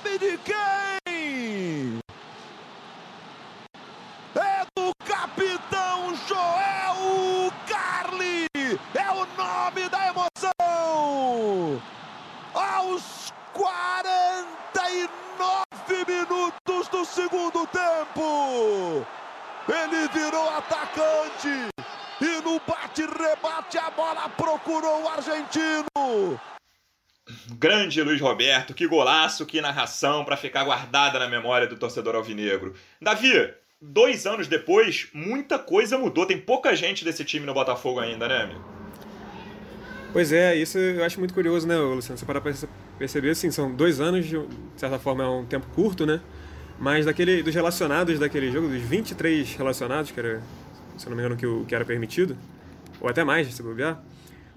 sabe 0.03 0.19
de 0.19 0.37
quem? 0.39 1.99
É 4.35 4.65
do 4.75 4.93
capitão 5.05 6.13
Joel 6.27 7.49
Carli. 7.67 8.47
É 8.93 9.09
o 9.11 9.25
nome 9.37 9.87
da 9.89 10.07
emoção. 10.07 10.51
Aos 12.53 13.33
49 13.53 16.05
minutos 16.07 16.87
do 16.89 17.05
segundo 17.05 17.65
tempo, 17.67 19.05
ele 19.69 20.09
virou 20.09 20.49
atacante. 20.49 21.69
E 22.21 22.41
no 22.41 22.59
bate-rebate 22.59 23.77
a 23.77 23.89
bola 23.91 24.27
procurou 24.29 25.03
o 25.03 25.09
argentino. 25.09 26.39
Grande 27.51 28.01
Luiz 28.01 28.21
Roberto, 28.21 28.73
que 28.73 28.87
golaço, 28.87 29.45
que 29.45 29.61
narração 29.61 30.23
para 30.23 30.37
ficar 30.37 30.63
guardada 30.63 31.19
na 31.19 31.27
memória 31.27 31.67
do 31.67 31.75
torcedor 31.75 32.15
alvinegro. 32.15 32.73
Davi, 33.01 33.53
dois 33.81 34.25
anos 34.25 34.47
depois, 34.47 35.07
muita 35.13 35.59
coisa 35.59 35.97
mudou. 35.97 36.25
Tem 36.25 36.37
pouca 36.37 36.75
gente 36.75 37.03
desse 37.03 37.25
time 37.25 37.45
no 37.45 37.53
Botafogo 37.53 37.99
ainda, 37.99 38.27
né, 38.27 38.43
amigo? 38.43 38.63
Pois 40.13 40.31
é, 40.31 40.55
isso 40.55 40.77
eu 40.77 41.03
acho 41.03 41.17
muito 41.17 41.33
curioso, 41.33 41.67
né, 41.67 41.75
Luciano? 41.75 42.17
Você 42.17 42.25
para 42.25 42.39
perceber, 42.99 43.31
assim, 43.31 43.49
são 43.49 43.73
dois 43.73 43.99
anos, 43.99 44.25
de 44.25 44.39
certa 44.77 44.99
forma 44.99 45.23
é 45.23 45.27
um 45.27 45.43
tempo 45.43 45.65
curto, 45.73 46.05
né? 46.05 46.21
Mas 46.79 47.05
daquele, 47.05 47.41
dos 47.41 47.53
relacionados 47.53 48.19
daquele 48.19 48.51
jogo, 48.51 48.67
dos 48.67 48.81
23 48.81 49.55
relacionados, 49.55 50.11
que 50.11 50.19
era, 50.19 50.41
se 50.97 51.09
não 51.09 51.15
me 51.15 51.23
engano, 51.23 51.35
que, 51.35 51.65
que 51.67 51.73
era 51.73 51.83
permitido, 51.83 52.37
ou 53.01 53.09
até 53.09 53.23
mais, 53.23 53.51
se 53.51 53.63
bobear, 53.63 54.01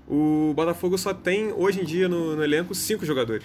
o 0.08 0.52
Botafogo 0.54 0.96
só 0.96 1.12
tem 1.12 1.52
hoje 1.52 1.80
em 1.80 1.84
dia 1.84 2.08
no, 2.08 2.36
no 2.36 2.44
elenco 2.44 2.74
cinco 2.74 3.04
jogadores. 3.04 3.44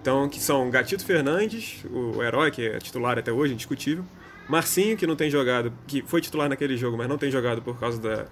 Então, 0.00 0.28
que 0.28 0.40
são 0.40 0.70
Gatito 0.70 1.04
Fernandes, 1.04 1.84
o 1.90 2.22
herói, 2.22 2.50
que 2.50 2.66
é 2.66 2.78
titular 2.78 3.18
até 3.18 3.32
hoje, 3.32 3.52
indiscutível. 3.52 4.04
Marcinho, 4.48 4.96
que 4.96 5.06
não 5.06 5.14
tem 5.14 5.30
jogado, 5.30 5.72
que 5.86 6.02
foi 6.02 6.20
titular 6.20 6.48
naquele 6.48 6.76
jogo, 6.76 6.96
mas 6.96 7.08
não 7.08 7.18
tem 7.18 7.30
jogado 7.30 7.60
por 7.60 7.78
causa 7.78 8.00
da. 8.00 8.26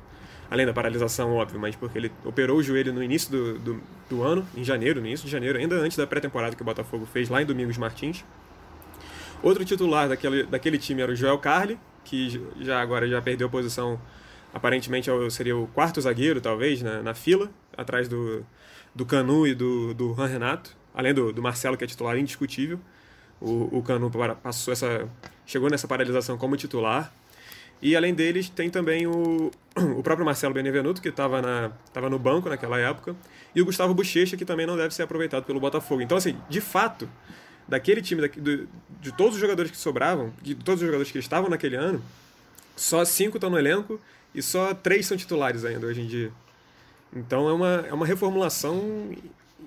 Além 0.49 0.65
da 0.65 0.73
paralisação, 0.73 1.35
óbvio, 1.35 1.59
mas 1.59 1.75
porque 1.75 1.99
ele 1.99 2.13
operou 2.25 2.59
o 2.59 2.63
joelho 2.63 2.93
no 2.93 3.03
início 3.03 3.31
do, 3.33 3.59
do, 3.59 3.83
do 4.09 4.23
ano, 4.23 4.47
em 4.57 4.63
janeiro, 4.63 5.01
no 5.01 5.07
início 5.07 5.27
de 5.27 5.33
janeiro, 5.33 5.59
ainda 5.59 5.75
antes 5.75 5.97
da 5.97 6.07
pré-temporada 6.07 6.55
que 6.55 6.63
o 6.63 6.65
Botafogo 6.65 7.05
fez 7.05 7.29
lá 7.29 7.43
em 7.43 7.45
Domingos 7.45 7.77
Martins. 7.77 8.25
Outro 9.43 9.65
titular 9.65 10.09
daquele, 10.09 10.45
daquele 10.45 10.79
time 10.79 11.03
era 11.03 11.11
o 11.11 11.17
Joel 11.17 11.37
Carli, 11.39 11.77
que 12.05 12.41
já 12.61 12.81
agora 12.81 13.09
já 13.09 13.21
perdeu 13.21 13.51
posição, 13.51 14.01
aparentemente 14.57 15.11
seria 15.31 15.55
o 15.55 15.67
quarto 15.67 16.01
zagueiro, 16.01 16.41
talvez, 16.41 16.81
na, 16.81 17.03
na 17.03 17.13
fila, 17.13 17.51
atrás 17.77 18.09
do, 18.09 18.43
do 18.95 19.05
Canu 19.05 19.47
e 19.47 19.55
do, 19.55 19.93
do 19.93 20.15
Renato, 20.15 20.75
além 20.95 21.13
do, 21.13 21.31
do 21.31 21.43
Marcelo, 21.43 21.77
que 21.77 21.85
é 21.85 21.87
titular 21.87 22.17
indiscutível. 22.17 22.81
O, 23.39 23.79
o 23.79 23.83
Canu 23.83 24.11
passou 24.43 24.73
essa, 24.73 25.07
chegou 25.45 25.69
nessa 25.69 25.87
paralisação 25.87 26.39
como 26.39 26.57
titular. 26.57 27.13
E 27.83 27.95
além 27.95 28.15
deles, 28.15 28.49
tem 28.49 28.71
também 28.71 29.07
o, 29.07 29.51
o 29.77 30.03
próprio 30.03 30.25
Marcelo 30.25 30.55
Benevenuto, 30.55 31.03
que 31.03 31.11
estava 31.11 31.71
tava 31.93 32.09
no 32.09 32.19
banco 32.19 32.49
naquela 32.49 32.79
época, 32.79 33.15
e 33.55 33.61
o 33.61 33.65
Gustavo 33.67 33.93
Bochecha, 33.93 34.39
que 34.39 34.47
também 34.47 34.67
não 34.67 34.79
deve 34.79 34.95
ser 34.95 35.03
aproveitado 35.03 35.45
pelo 35.45 35.61
Botafogo. 35.61 36.01
Então, 36.01 36.17
assim, 36.17 36.35
de 36.49 36.63
fato, 36.63 37.07
daquele 37.69 38.01
time, 38.01 38.27
de, 38.27 38.67
de 39.03 39.13
todos 39.13 39.35
os 39.35 39.41
jogadores 39.41 39.71
que 39.71 39.77
sobravam, 39.77 40.33
de 40.41 40.55
todos 40.55 40.81
os 40.81 40.87
jogadores 40.87 41.13
que 41.13 41.19
estavam 41.19 41.51
naquele 41.51 41.77
ano, 41.77 42.03
só 42.75 43.05
cinco 43.05 43.37
estão 43.37 43.51
no 43.51 43.59
elenco 43.59 44.01
e 44.37 44.43
só 44.43 44.75
três 44.75 45.07
são 45.07 45.17
titulares 45.17 45.65
ainda 45.65 45.87
hoje 45.87 46.03
em 46.03 46.07
dia. 46.07 46.31
Então 47.15 47.49
é 47.49 47.53
uma, 47.53 47.85
é 47.89 47.93
uma 47.95 48.05
reformulação 48.05 49.11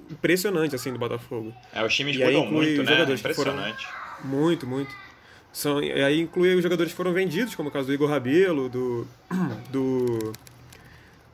impressionante 0.10 0.76
assim 0.76 0.94
do 0.94 1.00
Botafogo. 1.00 1.52
É, 1.74 1.84
os 1.84 1.96
times 1.96 2.16
mudam 2.16 2.46
muito, 2.46 2.84
né? 2.84 3.04
Impressionante. 3.12 3.88
Muito, 4.24 4.68
muito. 4.68 4.94
São, 5.52 5.82
e 5.82 5.92
aí 5.92 6.22
inclui 6.22 6.54
os 6.54 6.62
jogadores 6.62 6.92
que 6.92 6.98
foram 6.98 7.12
vendidos, 7.12 7.56
como 7.56 7.70
o 7.70 7.72
caso 7.72 7.88
do 7.88 7.94
Igor 7.94 8.08
Rabelo, 8.08 8.70
do. 8.70 9.08
do 9.72 10.32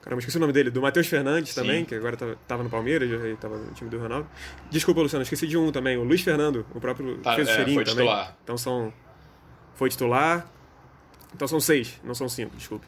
Caramba, 0.02 0.20
esqueci 0.20 0.38
o 0.38 0.40
nome 0.40 0.54
dele, 0.54 0.70
do 0.70 0.82
Matheus 0.82 1.08
Fernandes 1.08 1.54
Sim. 1.54 1.62
também, 1.62 1.84
que 1.84 1.96
agora 1.96 2.16
tava, 2.16 2.38
tava 2.48 2.64
no 2.64 2.70
Palmeiras, 2.70 3.10
já 3.10 3.28
estava 3.28 3.58
no 3.58 3.74
time 3.74 3.90
do 3.90 3.98
Ronaldo. 3.98 4.30
Desculpa, 4.70 5.02
Luciano, 5.02 5.24
esqueci 5.24 5.48
de 5.48 5.58
um 5.58 5.72
também, 5.72 5.98
o 5.98 6.04
Luiz 6.04 6.22
Fernando, 6.22 6.64
o 6.74 6.80
próprio 6.80 7.18
tá, 7.18 7.34
fez 7.34 7.48
o 7.48 7.52
é, 7.52 7.56
cheirinho 7.56 7.78
foi 7.78 7.84
também. 7.84 8.06
Titular. 8.06 8.38
Então 8.44 8.58
são. 8.58 8.94
Foi 9.74 9.90
titular. 9.90 10.48
Então 11.34 11.48
são 11.48 11.60
seis, 11.60 12.00
não 12.04 12.14
são 12.14 12.30
cinco, 12.30 12.56
desculpe. 12.56 12.86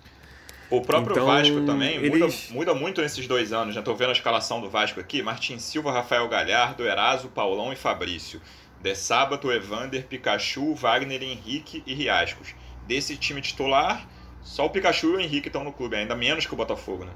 O 0.69 0.81
próprio 0.81 1.13
então, 1.13 1.25
Vasco 1.25 1.61
também 1.65 1.95
eles... 1.95 2.49
muda, 2.49 2.71
muda, 2.71 2.73
muito 2.73 3.01
nesses 3.01 3.25
dois 3.25 3.53
anos. 3.53 3.73
Já 3.73 3.79
estou 3.79 3.95
vendo 3.95 4.09
a 4.09 4.13
escalação 4.13 4.59
do 4.59 4.69
Vasco 4.69 4.99
aqui: 4.99 5.21
Martin 5.21 5.59
Silva, 5.59 5.91
Rafael 5.91 6.27
Galhardo, 6.27 6.85
Eraso, 6.85 7.29
Paulão 7.29 7.71
e 7.71 7.75
Fabrício. 7.75 8.41
De 8.81 8.93
Sábato, 8.93 9.51
Evander, 9.51 10.05
Pikachu, 10.05 10.75
Wagner, 10.75 11.23
Henrique 11.23 11.81
e 11.85 11.93
Riascos. 11.93 12.53
Desse 12.85 13.17
time 13.17 13.41
titular, 13.41 14.07
só 14.43 14.65
o 14.65 14.69
Pikachu 14.69 15.07
e 15.07 15.15
o 15.15 15.19
Henrique 15.19 15.47
estão 15.47 15.63
no 15.63 15.73
clube, 15.73 15.95
ainda 15.95 16.15
menos 16.15 16.45
que 16.45 16.53
o 16.53 16.57
Botafogo, 16.57 17.03
né? 17.03 17.11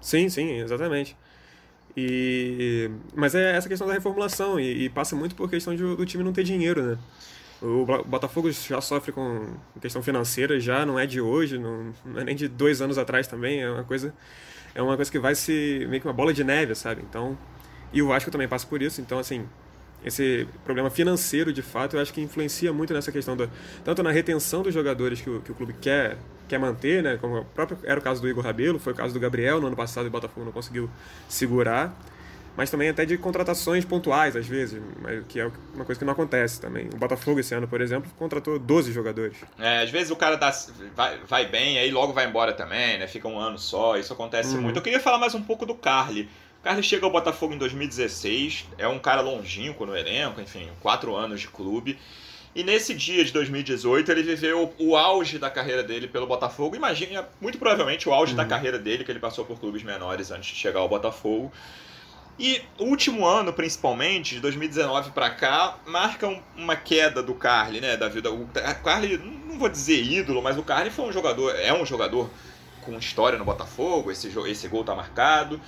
Sim, 0.00 0.28
sim, 0.28 0.60
exatamente. 0.60 1.16
E... 1.96 2.90
Mas 3.14 3.34
é 3.34 3.56
essa 3.56 3.68
questão 3.68 3.86
da 3.86 3.94
reformulação, 3.94 4.58
e, 4.58 4.84
e 4.84 4.88
passa 4.88 5.16
muito 5.16 5.34
por 5.34 5.50
questão 5.50 5.74
de, 5.74 5.82
do 5.82 6.06
time 6.06 6.22
não 6.22 6.32
ter 6.32 6.44
dinheiro, 6.44 6.82
né? 6.82 6.98
O 7.64 7.86
Botafogo 8.04 8.52
já 8.52 8.78
sofre 8.82 9.10
com 9.10 9.46
questão 9.80 10.02
financeira, 10.02 10.60
já 10.60 10.84
não 10.84 10.98
é 10.98 11.06
de 11.06 11.18
hoje, 11.18 11.56
não, 11.56 11.94
não, 12.04 12.20
é 12.20 12.24
nem 12.24 12.36
de 12.36 12.46
dois 12.46 12.82
anos 12.82 12.98
atrás 12.98 13.26
também, 13.26 13.62
é 13.62 13.70
uma 13.70 13.84
coisa 13.84 14.14
é 14.74 14.82
uma 14.82 14.96
coisa 14.96 15.10
que 15.10 15.18
vai 15.18 15.34
se 15.34 15.86
meio 15.88 16.02
que 16.02 16.06
uma 16.06 16.12
bola 16.12 16.34
de 16.34 16.44
neve, 16.44 16.74
sabe? 16.74 17.02
Então, 17.08 17.38
e 17.90 18.02
o 18.02 18.08
Vasco 18.08 18.30
também 18.30 18.46
passa 18.46 18.66
por 18.66 18.82
isso, 18.82 19.00
então 19.00 19.18
assim, 19.18 19.46
esse 20.04 20.46
problema 20.62 20.90
financeiro, 20.90 21.54
de 21.54 21.62
fato, 21.62 21.96
eu 21.96 22.02
acho 22.02 22.12
que 22.12 22.20
influencia 22.20 22.70
muito 22.70 22.92
nessa 22.92 23.10
questão 23.10 23.34
da 23.34 23.48
tanto 23.82 24.02
na 24.02 24.10
retenção 24.10 24.62
dos 24.62 24.74
jogadores 24.74 25.22
que 25.22 25.30
o, 25.30 25.40
que 25.40 25.50
o 25.50 25.54
clube 25.54 25.72
quer 25.80 26.18
quer 26.46 26.58
manter, 26.58 27.02
né? 27.02 27.16
Como 27.16 27.46
próprio 27.46 27.78
era 27.84 27.98
o 27.98 28.02
caso 28.02 28.20
do 28.20 28.28
Igor 28.28 28.44
Rabelo, 28.44 28.78
foi 28.78 28.92
o 28.92 28.96
caso 28.96 29.14
do 29.14 29.20
Gabriel 29.20 29.58
no 29.58 29.68
ano 29.68 29.76
passado, 29.76 30.04
e 30.04 30.08
o 30.08 30.10
Botafogo 30.10 30.44
não 30.44 30.52
conseguiu 30.52 30.90
segurar 31.30 31.98
mas 32.56 32.70
também 32.70 32.88
até 32.88 33.04
de 33.04 33.18
contratações 33.18 33.84
pontuais, 33.84 34.36
às 34.36 34.46
vezes, 34.46 34.80
que 35.28 35.40
é 35.40 35.50
uma 35.74 35.84
coisa 35.84 35.98
que 35.98 36.04
não 36.04 36.12
acontece 36.12 36.60
também. 36.60 36.88
O 36.92 36.96
Botafogo, 36.96 37.40
esse 37.40 37.54
ano, 37.54 37.66
por 37.66 37.80
exemplo, 37.80 38.10
contratou 38.16 38.58
12 38.58 38.92
jogadores. 38.92 39.36
É, 39.58 39.82
às 39.82 39.90
vezes 39.90 40.10
o 40.10 40.16
cara 40.16 40.36
dá, 40.36 40.52
vai, 40.94 41.18
vai 41.26 41.46
bem, 41.46 41.78
aí 41.78 41.90
logo 41.90 42.12
vai 42.12 42.26
embora 42.26 42.52
também, 42.52 42.98
né? 42.98 43.08
Fica 43.08 43.26
um 43.26 43.38
ano 43.38 43.58
só, 43.58 43.96
isso 43.96 44.12
acontece 44.12 44.54
uhum. 44.54 44.62
muito. 44.62 44.76
Eu 44.76 44.82
queria 44.82 45.00
falar 45.00 45.18
mais 45.18 45.34
um 45.34 45.42
pouco 45.42 45.66
do 45.66 45.74
Carly. 45.74 46.28
O 46.60 46.64
Carly 46.64 46.82
chega 46.82 47.04
ao 47.04 47.10
Botafogo 47.10 47.54
em 47.54 47.58
2016, 47.58 48.66
é 48.78 48.86
um 48.86 48.98
cara 48.98 49.20
longínquo 49.20 49.84
no 49.84 49.96
elenco, 49.96 50.40
enfim, 50.40 50.68
quatro 50.80 51.14
anos 51.14 51.40
de 51.40 51.48
clube. 51.48 51.98
E 52.54 52.62
nesse 52.62 52.94
dia 52.94 53.24
de 53.24 53.32
2018 53.32 54.12
ele 54.12 54.22
viveu 54.22 54.72
o 54.78 54.96
auge 54.96 55.38
da 55.38 55.50
carreira 55.50 55.82
dele 55.82 56.06
pelo 56.06 56.24
Botafogo. 56.24 56.76
Imagina, 56.76 57.28
muito 57.40 57.58
provavelmente 57.58 58.08
o 58.08 58.14
auge 58.14 58.30
uhum. 58.30 58.36
da 58.36 58.44
carreira 58.44 58.78
dele, 58.78 59.02
que 59.02 59.10
ele 59.10 59.18
passou 59.18 59.44
por 59.44 59.58
clubes 59.58 59.82
menores 59.82 60.30
antes 60.30 60.50
de 60.50 60.56
chegar 60.56 60.78
ao 60.78 60.88
Botafogo. 60.88 61.52
E 62.38 62.62
o 62.78 62.84
último 62.84 63.26
ano, 63.26 63.52
principalmente, 63.52 64.34
de 64.34 64.40
2019 64.40 65.12
para 65.12 65.30
cá, 65.30 65.78
marca 65.86 66.28
uma 66.56 66.74
queda 66.74 67.22
do 67.22 67.34
Carly, 67.34 67.80
né, 67.80 67.96
da 67.96 68.08
vida. 68.08 68.30
O 68.30 68.46
Carly, 68.82 69.18
não 69.18 69.58
vou 69.58 69.68
dizer 69.68 70.02
ídolo, 70.02 70.42
mas 70.42 70.58
o 70.58 70.62
Carly 70.62 70.90
foi 70.90 71.04
um 71.04 71.12
jogador, 71.12 71.54
é 71.54 71.72
um 71.72 71.86
jogador 71.86 72.28
com 72.82 72.98
história 72.98 73.38
no 73.38 73.44
Botafogo, 73.44 74.10
esse, 74.10 74.28
esse 74.46 74.68
gol 74.68 74.84
tá 74.84 74.94
marcado. 74.94 75.60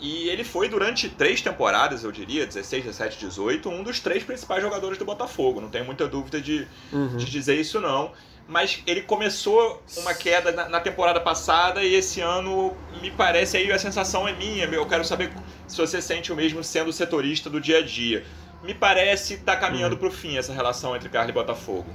E 0.00 0.28
ele 0.28 0.42
foi 0.42 0.68
durante 0.68 1.08
três 1.08 1.40
temporadas, 1.40 2.02
eu 2.02 2.10
diria, 2.10 2.46
16, 2.46 2.84
17, 2.84 3.18
18, 3.18 3.68
um 3.68 3.84
dos 3.84 4.00
três 4.00 4.24
principais 4.24 4.60
jogadores 4.60 4.98
do 4.98 5.04
Botafogo. 5.04 5.60
Não 5.60 5.68
tenho 5.68 5.84
muita 5.84 6.08
dúvida 6.08 6.40
de, 6.40 6.66
uhum. 6.92 7.16
de 7.16 7.24
dizer 7.26 7.60
isso 7.60 7.80
não 7.80 8.10
mas 8.48 8.82
ele 8.86 9.02
começou 9.02 9.82
uma 9.96 10.14
queda 10.14 10.52
na, 10.68 10.80
temporada 10.80 11.20
passada 11.20 11.82
e 11.82 11.94
esse 11.94 12.20
ano 12.20 12.76
me 13.00 13.10
parece 13.10 13.56
aí 13.56 13.70
a 13.70 13.78
sensação 13.78 14.26
é 14.26 14.32
minha, 14.32 14.64
eu 14.64 14.86
quero 14.86 15.04
saber 15.04 15.30
se 15.66 15.76
você 15.76 16.02
sente 16.02 16.32
o 16.32 16.36
mesmo 16.36 16.62
sendo 16.62 16.92
setorista 16.92 17.48
do 17.48 17.60
dia 17.60 17.78
a 17.78 17.82
dia. 17.82 18.24
Me 18.62 18.74
parece 18.74 19.34
estar 19.34 19.54
tá 19.54 19.60
caminhando 19.60 19.94
uhum. 19.94 20.00
para 20.00 20.08
o 20.08 20.10
fim 20.10 20.36
essa 20.36 20.52
relação 20.52 20.94
entre 20.94 21.08
Carly 21.08 21.30
e 21.30 21.34
Botafogo. 21.34 21.86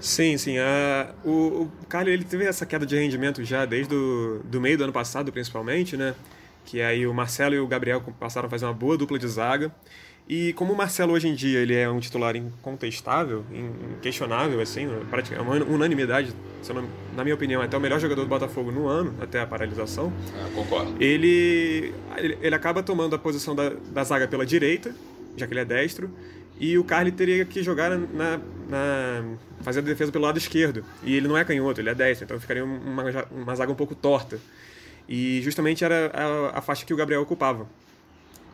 Sim, 0.00 0.36
sim. 0.36 0.56
O, 1.24 1.62
o 1.62 1.72
Carly 1.88 2.12
ele 2.12 2.24
teve 2.24 2.44
essa 2.44 2.66
queda 2.66 2.84
de 2.84 2.96
rendimento 2.96 3.42
já 3.44 3.64
desde 3.64 3.94
o 3.94 4.40
do 4.44 4.60
meio 4.60 4.76
do 4.76 4.84
ano 4.84 4.92
passado, 4.92 5.32
principalmente, 5.32 5.96
né? 5.96 6.14
Que 6.64 6.80
aí 6.80 7.06
o 7.06 7.12
Marcelo 7.12 7.54
e 7.54 7.60
o 7.60 7.66
Gabriel 7.66 8.02
passaram 8.18 8.46
a 8.46 8.50
fazer 8.50 8.64
uma 8.64 8.72
boa 8.74 8.96
dupla 8.96 9.18
de 9.18 9.28
zaga. 9.28 9.72
E 10.28 10.52
como 10.52 10.72
o 10.72 10.76
Marcelo 10.76 11.12
hoje 11.12 11.28
em 11.28 11.34
dia 11.34 11.58
ele 11.58 11.74
é 11.74 11.88
um 11.90 11.98
titular 11.98 12.36
incontestável, 12.36 13.44
inquestionável, 13.96 14.60
assim, 14.60 14.88
é 15.32 15.40
uma 15.40 15.56
unanimidade, 15.64 16.32
na 17.14 17.24
minha 17.24 17.34
opinião, 17.34 17.60
até 17.60 17.76
o 17.76 17.80
melhor 17.80 17.98
jogador 17.98 18.22
do 18.22 18.28
Botafogo 18.28 18.70
no 18.70 18.86
ano, 18.86 19.14
até 19.20 19.40
a 19.40 19.46
paralisação. 19.46 20.12
Ah, 20.36 20.48
concordo. 20.54 20.94
Ele, 21.02 21.92
ele 22.16 22.54
acaba 22.54 22.82
tomando 22.82 23.16
a 23.16 23.18
posição 23.18 23.54
da, 23.54 23.70
da 23.70 24.04
zaga 24.04 24.28
pela 24.28 24.46
direita, 24.46 24.94
já 25.36 25.46
que 25.46 25.52
ele 25.52 25.60
é 25.60 25.64
destro, 25.64 26.08
e 26.58 26.78
o 26.78 26.84
Carly 26.84 27.10
teria 27.10 27.44
que 27.44 27.60
jogar 27.60 27.90
na, 27.90 28.38
na, 28.68 29.24
fazer 29.62 29.80
a 29.80 29.82
defesa 29.82 30.12
pelo 30.12 30.24
lado 30.24 30.38
esquerdo. 30.38 30.84
E 31.02 31.16
ele 31.16 31.26
não 31.26 31.36
é 31.36 31.44
canhoto, 31.44 31.80
ele 31.80 31.90
é 31.90 31.94
destro, 31.94 32.24
então 32.24 32.38
ficaria 32.38 32.64
uma, 32.64 33.26
uma 33.30 33.56
zaga 33.56 33.72
um 33.72 33.74
pouco 33.74 33.94
torta. 33.94 34.38
E 35.12 35.42
justamente 35.42 35.84
era 35.84 36.10
a, 36.14 36.58
a 36.58 36.62
faixa 36.62 36.86
que 36.86 36.94
o 36.94 36.96
Gabriel 36.96 37.20
ocupava. 37.20 37.66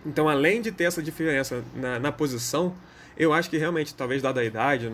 Então, 0.05 0.29
além 0.29 0.61
de 0.61 0.73
ter 0.73 0.85
essa 0.85 1.01
diferença 1.01 1.63
na, 1.73 2.01
na 2.01 2.11
posição, 2.11 2.75
eu 3.17 3.33
acho 3.33 3.49
que 3.49 3.57
realmente, 3.57 3.95
talvez 3.95 4.21
dada 4.21 4.41
a 4.41 4.45
idade, 4.45 4.91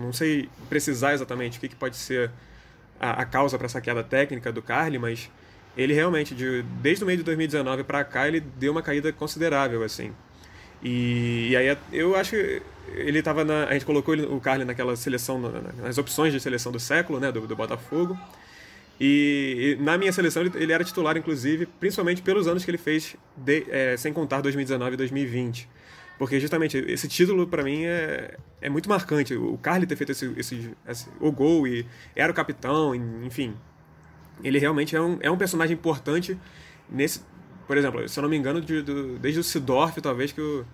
não 0.00 0.12
sei 0.12 0.48
precisar 0.68 1.14
exatamente 1.14 1.58
o 1.58 1.60
que, 1.60 1.70
que 1.70 1.74
pode 1.74 1.96
ser 1.96 2.30
a, 3.00 3.22
a 3.22 3.24
causa 3.24 3.58
para 3.58 3.66
essa 3.66 3.80
queda 3.80 4.04
técnica 4.04 4.52
do 4.52 4.62
Carly, 4.62 4.96
mas 4.96 5.28
ele 5.76 5.92
realmente, 5.92 6.36
de, 6.36 6.62
desde 6.80 7.02
o 7.02 7.06
meio 7.08 7.18
de 7.18 7.24
2019 7.24 7.82
para 7.82 8.04
cá, 8.04 8.28
ele 8.28 8.38
deu 8.38 8.70
uma 8.70 8.82
caída 8.82 9.12
considerável, 9.12 9.82
assim. 9.82 10.12
E, 10.80 11.48
e 11.50 11.56
aí 11.56 11.76
eu 11.92 12.14
acho 12.14 12.30
que 12.30 12.62
ele 12.94 13.18
estava 13.18 13.44
na. 13.44 13.64
A 13.64 13.72
gente 13.72 13.84
colocou 13.84 14.14
ele, 14.14 14.24
o 14.24 14.38
Carly 14.38 14.64
naquela 14.64 14.94
seleção, 14.94 15.40
nas 15.82 15.98
opções 15.98 16.32
de 16.32 16.38
seleção 16.38 16.70
do 16.70 16.78
século, 16.78 17.18
né, 17.18 17.32
do, 17.32 17.44
do 17.44 17.56
Botafogo. 17.56 18.16
E, 19.00 19.76
e, 19.78 19.82
na 19.82 19.96
minha 19.96 20.12
seleção 20.12 20.42
ele, 20.42 20.52
ele, 20.56 20.72
era 20.72 20.82
titular, 20.82 21.16
inclusive, 21.16 21.66
principalmente 21.66 22.20
pelos 22.20 22.48
anos 22.48 22.64
que 22.64 22.70
ele 22.70 22.78
fez, 22.78 23.16
de, 23.36 23.64
é, 23.68 23.96
sem 23.96 24.12
contar 24.12 24.40
2019 24.40 24.94
e 24.94 24.96
2020. 24.96 25.68
Porque 26.18 26.40
justamente 26.40 26.76
esse 26.88 27.06
título, 27.06 27.46
para 27.46 27.62
mim, 27.62 27.84
é, 27.84 28.36
é 28.60 28.68
muito 28.68 28.88
marcante. 28.88 29.34
O 29.34 29.56
Carly 29.56 29.86
ter 29.86 29.94
feito 29.94 30.10
esse, 30.10 30.34
esse, 30.36 30.70
esse, 30.86 31.06
o 31.20 31.30
gol 31.30 31.66
e 31.66 31.86
era 32.16 32.30
o 32.30 32.34
capitão, 32.34 32.92
enfim. 33.24 33.54
Ele 34.42 34.58
realmente 34.58 34.96
é 34.96 35.00
um, 35.00 35.18
é 35.20 35.30
um 35.30 35.38
personagem 35.38 35.74
importante 35.74 36.36
nesse. 36.90 37.20
Por 37.68 37.76
exemplo, 37.76 38.08
se 38.08 38.18
eu 38.18 38.22
não 38.22 38.30
me 38.30 38.36
engano, 38.36 38.60
de, 38.60 38.82
de, 38.82 39.18
desde 39.20 39.38
o 39.38 39.44
Sidorf, 39.44 40.00
talvez 40.00 40.32
que 40.32 40.40
o, 40.40 40.66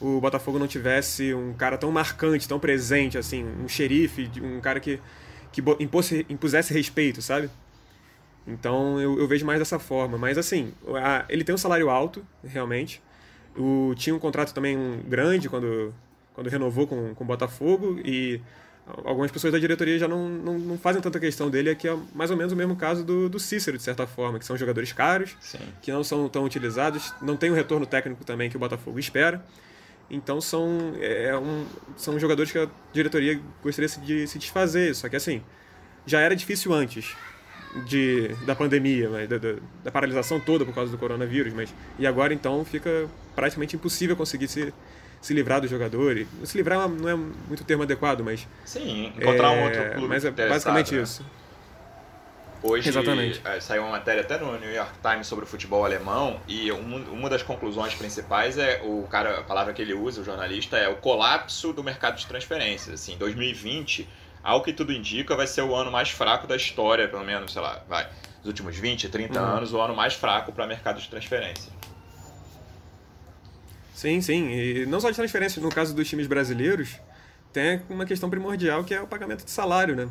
o 0.00 0.20
Botafogo 0.20 0.58
não 0.58 0.66
tivesse 0.66 1.32
um 1.32 1.54
cara 1.54 1.78
tão 1.78 1.90
marcante, 1.90 2.46
tão 2.46 2.58
presente, 2.58 3.16
assim, 3.16 3.44
um 3.44 3.68
xerife, 3.68 4.30
um 4.42 4.60
cara 4.60 4.80
que 4.80 5.00
que 5.54 5.62
impusesse 6.28 6.74
respeito, 6.74 7.22
sabe? 7.22 7.48
Então 8.46 9.00
eu, 9.00 9.18
eu 9.18 9.28
vejo 9.28 9.46
mais 9.46 9.58
dessa 9.58 9.78
forma. 9.78 10.18
Mas 10.18 10.36
assim, 10.36 10.72
a, 11.00 11.24
ele 11.28 11.44
tem 11.44 11.54
um 11.54 11.58
salário 11.58 11.88
alto, 11.88 12.26
realmente. 12.44 13.00
O, 13.56 13.94
tinha 13.96 14.14
um 14.14 14.18
contrato 14.18 14.52
também 14.52 14.76
grande 15.06 15.48
quando, 15.48 15.94
quando 16.34 16.50
renovou 16.50 16.86
com, 16.86 17.14
com 17.14 17.24
o 17.24 17.26
Botafogo 17.26 18.00
e 18.04 18.40
algumas 19.04 19.30
pessoas 19.30 19.52
da 19.52 19.58
diretoria 19.58 19.98
já 19.98 20.08
não, 20.08 20.28
não, 20.28 20.58
não, 20.58 20.76
fazem 20.76 21.00
tanta 21.00 21.18
questão 21.18 21.48
dele, 21.48 21.70
é 21.70 21.74
que 21.74 21.88
é 21.88 21.96
mais 22.12 22.30
ou 22.30 22.36
menos 22.36 22.52
o 22.52 22.56
mesmo 22.56 22.76
caso 22.76 23.04
do, 23.04 23.28
do 23.28 23.38
Cícero, 23.38 23.78
de 23.78 23.82
certa 23.82 24.06
forma, 24.06 24.38
que 24.38 24.44
são 24.44 24.56
jogadores 24.56 24.92
caros, 24.92 25.36
Sim. 25.40 25.58
que 25.80 25.90
não 25.90 26.04
são 26.04 26.28
tão 26.28 26.44
utilizados, 26.44 27.14
não 27.22 27.36
tem 27.36 27.50
o 27.50 27.54
retorno 27.54 27.86
técnico 27.86 28.24
também 28.24 28.50
que 28.50 28.56
o 28.56 28.60
Botafogo 28.60 28.98
espera. 28.98 29.42
Então 30.10 30.40
são, 30.40 30.94
é, 31.00 31.26
é 31.26 31.38
um, 31.38 31.66
são 31.96 32.18
jogadores 32.18 32.52
que 32.52 32.58
a 32.58 32.68
diretoria 32.92 33.40
gostaria 33.62 33.88
de 33.88 34.26
se 34.26 34.38
desfazer. 34.38 34.94
Só 34.94 35.08
que 35.08 35.16
assim, 35.16 35.42
já 36.06 36.20
era 36.20 36.36
difícil 36.36 36.72
antes 36.72 37.16
de, 37.86 38.28
da 38.46 38.54
pandemia, 38.54 39.08
mas, 39.10 39.28
da, 39.28 39.38
da, 39.38 39.54
da, 39.82 39.90
paralisação 39.90 40.38
toda 40.38 40.64
por 40.64 40.74
causa 40.74 40.92
do 40.92 40.98
coronavírus, 40.98 41.52
mas 41.52 41.74
e 41.98 42.06
agora 42.06 42.32
então 42.32 42.64
fica 42.64 43.08
praticamente 43.34 43.74
impossível 43.74 44.16
conseguir 44.16 44.46
se, 44.46 44.72
se 45.20 45.34
livrar 45.34 45.60
do 45.60 45.66
jogador. 45.66 46.16
E, 46.16 46.26
se 46.44 46.56
livrar 46.56 46.88
não 46.88 47.08
é 47.08 47.14
muito 47.14 47.64
termo 47.64 47.82
adequado, 47.82 48.20
mas 48.20 48.46
sim 48.64 49.12
encontrar 49.16 49.52
é, 49.52 49.60
um 49.60 49.64
outro 49.64 49.90
clube. 49.92 50.08
Mas 50.08 50.24
é 50.24 50.30
basicamente 50.30 50.94
né? 50.94 51.02
isso. 51.02 51.24
Hoje 52.66 52.88
Exatamente. 52.88 53.42
É, 53.44 53.60
saiu 53.60 53.82
uma 53.82 53.90
matéria 53.90 54.22
até 54.22 54.38
no 54.38 54.58
New 54.58 54.72
York 54.72 54.94
Times 55.02 55.26
sobre 55.26 55.44
o 55.44 55.46
futebol 55.46 55.84
alemão 55.84 56.40
e 56.48 56.72
uma 56.72 57.28
das 57.28 57.42
conclusões 57.42 57.94
principais 57.94 58.56
é 58.56 58.80
o 58.82 59.02
cara, 59.02 59.40
a 59.40 59.42
palavra 59.42 59.74
que 59.74 59.82
ele 59.82 59.92
usa, 59.92 60.22
o 60.22 60.24
jornalista, 60.24 60.78
é 60.78 60.88
o 60.88 60.96
colapso 60.96 61.74
do 61.74 61.84
mercado 61.84 62.16
de 62.16 62.26
transferências. 62.26 63.02
Assim, 63.02 63.18
2020 63.18 64.08
ao 64.42 64.62
que 64.62 64.72
tudo 64.72 64.94
indica, 64.94 65.36
vai 65.36 65.46
ser 65.46 65.60
o 65.60 65.74
ano 65.74 65.92
mais 65.92 66.08
fraco 66.08 66.46
da 66.46 66.56
história, 66.56 67.06
pelo 67.06 67.22
menos, 67.22 67.52
sei 67.52 67.60
lá, 67.60 67.82
vai, 67.86 68.08
nos 68.38 68.46
últimos 68.46 68.74
20, 68.74 69.10
30 69.10 69.38
uhum. 69.38 69.56
anos, 69.56 69.72
o 69.74 69.80
ano 69.80 69.94
mais 69.94 70.14
fraco 70.14 70.50
para 70.50 70.66
mercado 70.66 70.98
de 70.98 71.08
transferência. 71.08 71.70
Sim, 73.94 74.22
sim. 74.22 74.50
E 74.50 74.86
não 74.86 75.00
só 75.00 75.10
de 75.10 75.16
transferência, 75.16 75.60
no 75.60 75.68
caso 75.68 75.94
dos 75.94 76.08
times 76.08 76.26
brasileiros, 76.26 76.98
tem 77.52 77.82
uma 77.90 78.06
questão 78.06 78.30
primordial 78.30 78.84
que 78.84 78.94
é 78.94 79.02
o 79.02 79.06
pagamento 79.06 79.44
de 79.44 79.50
salário, 79.50 79.94
né? 79.94 80.08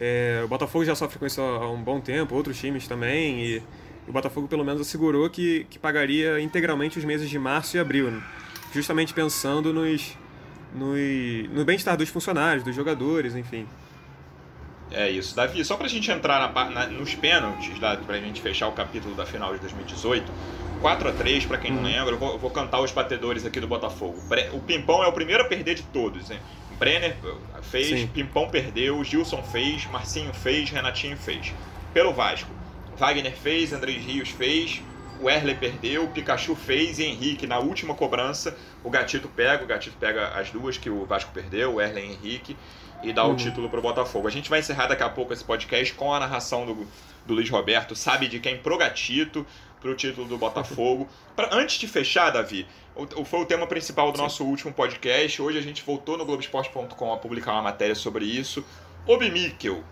É, 0.00 0.42
o 0.44 0.48
Botafogo 0.48 0.84
já 0.84 0.94
sofre 0.94 1.18
com 1.18 1.26
isso 1.26 1.40
há 1.40 1.70
um 1.70 1.82
bom 1.82 2.00
tempo, 2.00 2.34
outros 2.34 2.58
times 2.58 2.86
também, 2.86 3.44
e 3.44 3.62
o 4.06 4.12
Botafogo 4.12 4.46
pelo 4.46 4.64
menos 4.64 4.80
assegurou 4.80 5.28
que, 5.28 5.66
que 5.68 5.78
pagaria 5.78 6.40
integralmente 6.40 6.98
os 6.98 7.04
meses 7.04 7.28
de 7.28 7.38
março 7.38 7.76
e 7.76 7.80
abril, 7.80 8.10
né? 8.10 8.22
justamente 8.72 9.12
pensando 9.12 9.72
nos, 9.72 10.16
no, 10.74 10.94
no 11.52 11.64
bem-estar 11.64 11.96
dos 11.96 12.08
funcionários, 12.08 12.64
dos 12.64 12.74
jogadores, 12.74 13.34
enfim. 13.34 13.66
É 14.90 15.10
isso. 15.10 15.36
Davi, 15.36 15.64
só 15.64 15.76
pra 15.76 15.86
gente 15.88 16.10
entrar 16.10 16.52
na, 16.52 16.70
na, 16.70 16.86
nos 16.86 17.14
pênaltis, 17.14 17.78
tá? 17.78 17.96
pra 17.96 18.18
gente 18.18 18.40
fechar 18.40 18.68
o 18.68 18.72
capítulo 18.72 19.14
da 19.14 19.26
final 19.26 19.52
de 19.52 19.60
2018, 19.60 20.30
4 20.80 21.08
a 21.08 21.12
3 21.12 21.44
para 21.44 21.58
quem 21.58 21.70
não 21.70 21.78
uhum. 21.78 21.84
lembra, 21.84 22.14
eu 22.14 22.18
vou, 22.18 22.32
eu 22.32 22.38
vou, 22.38 22.50
cantar 22.50 22.80
os 22.80 22.90
batedores 22.92 23.44
aqui 23.44 23.60
do 23.60 23.66
Botafogo. 23.66 24.16
O 24.52 24.60
Pimpão 24.60 25.02
é 25.02 25.06
o 25.06 25.12
primeiro 25.12 25.42
a 25.42 25.46
perder 25.46 25.74
de 25.74 25.82
todos, 25.82 26.30
hein? 26.30 26.38
Brenner 26.78 27.16
fez, 27.62 28.00
Sim. 28.00 28.06
Pimpão 28.08 28.48
perdeu, 28.48 29.02
Gilson 29.02 29.42
fez, 29.42 29.86
Marcinho 29.86 30.32
fez, 30.32 30.70
Renatinho 30.70 31.16
fez. 31.16 31.52
Pelo 31.92 32.12
Vasco, 32.12 32.50
Wagner 32.96 33.34
fez, 33.34 33.72
Andrés 33.72 34.04
Rios 34.04 34.28
fez, 34.30 34.80
o 35.20 35.28
Erle 35.28 35.54
perdeu, 35.54 36.04
o 36.04 36.08
Pikachu 36.08 36.54
fez 36.54 36.98
e 36.98 37.04
Henrique 37.04 37.46
na 37.46 37.58
última 37.58 37.94
cobrança. 37.94 38.56
O 38.84 38.90
Gatito 38.90 39.28
pega, 39.28 39.64
o 39.64 39.66
Gatito 39.66 39.96
pega 39.96 40.28
as 40.28 40.50
duas 40.50 40.78
que 40.78 40.88
o 40.88 41.04
Vasco 41.04 41.30
perdeu, 41.32 41.74
o 41.74 41.80
Erle 41.80 42.00
e 42.00 42.12
Henrique, 42.12 42.56
e 43.02 43.12
dá 43.12 43.24
uhum. 43.24 43.32
o 43.32 43.36
título 43.36 43.68
para 43.68 43.78
o 43.78 43.82
Botafogo. 43.82 44.28
A 44.28 44.30
gente 44.30 44.48
vai 44.48 44.60
encerrar 44.60 44.86
daqui 44.86 45.02
a 45.02 45.08
pouco 45.08 45.32
esse 45.32 45.44
podcast 45.44 45.94
com 45.94 46.12
a 46.12 46.20
narração 46.20 46.66
do, 46.66 46.86
do 47.26 47.34
Luiz 47.34 47.50
Roberto, 47.50 47.94
sabe 47.94 48.28
de 48.28 48.38
quem? 48.38 48.58
Pro 48.58 48.78
Gatito, 48.78 49.46
pro 49.80 49.94
título 49.94 50.26
do 50.26 50.38
Botafogo. 50.38 51.08
Pra, 51.34 51.50
antes 51.52 51.78
de 51.78 51.86
fechar, 51.86 52.30
Davi, 52.30 52.66
o, 52.96 53.24
foi 53.24 53.40
o 53.40 53.46
tema 53.46 53.66
principal 53.66 54.10
do 54.10 54.16
Sim. 54.16 54.24
nosso 54.24 54.44
último 54.44 54.72
podcast. 54.72 55.40
Hoje 55.40 55.58
a 55.58 55.62
gente 55.62 55.84
voltou 55.84 56.18
no 56.18 56.24
Globoesporte.com 56.24 57.12
a 57.12 57.16
publicar 57.16 57.52
uma 57.52 57.62
matéria 57.62 57.94
sobre 57.94 58.24
isso. 58.24 58.64
Obi 59.06 59.30
Mikkel, 59.30 59.84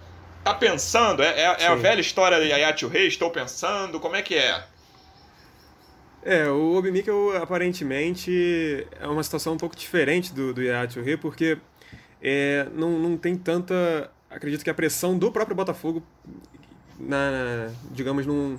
tá 0.42 0.52
pensando? 0.54 1.22
É, 1.22 1.40
é, 1.40 1.56
é 1.60 1.66
a 1.68 1.76
velha 1.76 2.00
história 2.00 2.40
de 2.40 2.52
Ayatio 2.52 2.88
Rei? 2.88 3.06
Estou 3.06 3.30
pensando? 3.30 4.00
Como 4.00 4.16
é 4.16 4.22
que 4.22 4.34
é? 4.34 4.64
É, 6.26 6.48
o 6.50 6.74
Obi 6.74 6.90
Mikkel 6.90 7.40
aparentemente 7.40 8.84
é 9.00 9.06
uma 9.06 9.22
situação 9.22 9.52
um 9.52 9.56
pouco 9.56 9.76
diferente 9.76 10.34
do, 10.34 10.52
do 10.52 10.60
Yaya 10.60 10.88
Re, 11.04 11.16
porque 11.16 11.56
é, 12.20 12.66
não, 12.74 12.98
não 12.98 13.16
tem 13.16 13.36
tanta. 13.36 14.10
Acredito 14.28 14.64
que 14.64 14.68
a 14.68 14.74
pressão 14.74 15.16
do 15.16 15.30
próprio 15.30 15.54
Botafogo, 15.54 16.02
na, 16.98 17.70
digamos, 17.92 18.26
num, 18.26 18.58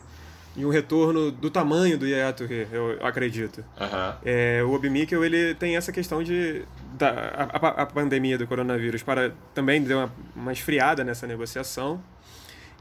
em 0.55 0.63
um 0.63 0.69
retorno 0.69 1.29
do 1.29 1.51
tamanho 1.51 1.97
do 1.97 2.07
Yaya 2.07 2.31
Touré, 2.31 2.67
eu 2.71 3.05
acredito. 3.05 3.57
Uhum. 3.57 4.13
É, 4.23 4.63
o 4.63 4.71
Obi 4.71 4.89
Mikkel, 4.89 5.25
ele 5.25 5.53
tem 5.55 5.75
essa 5.75 5.91
questão 5.91 6.23
de 6.23 6.63
da, 6.97 7.09
a, 7.09 7.81
a, 7.81 7.85
pandemia 7.85 8.37
do 8.37 8.47
coronavírus 8.47 9.03
para 9.03 9.33
também 9.53 9.83
deu 9.83 9.97
uma, 9.97 10.13
uma 10.33 10.53
esfriada 10.53 11.03
nessa 11.03 11.27
negociação. 11.27 12.01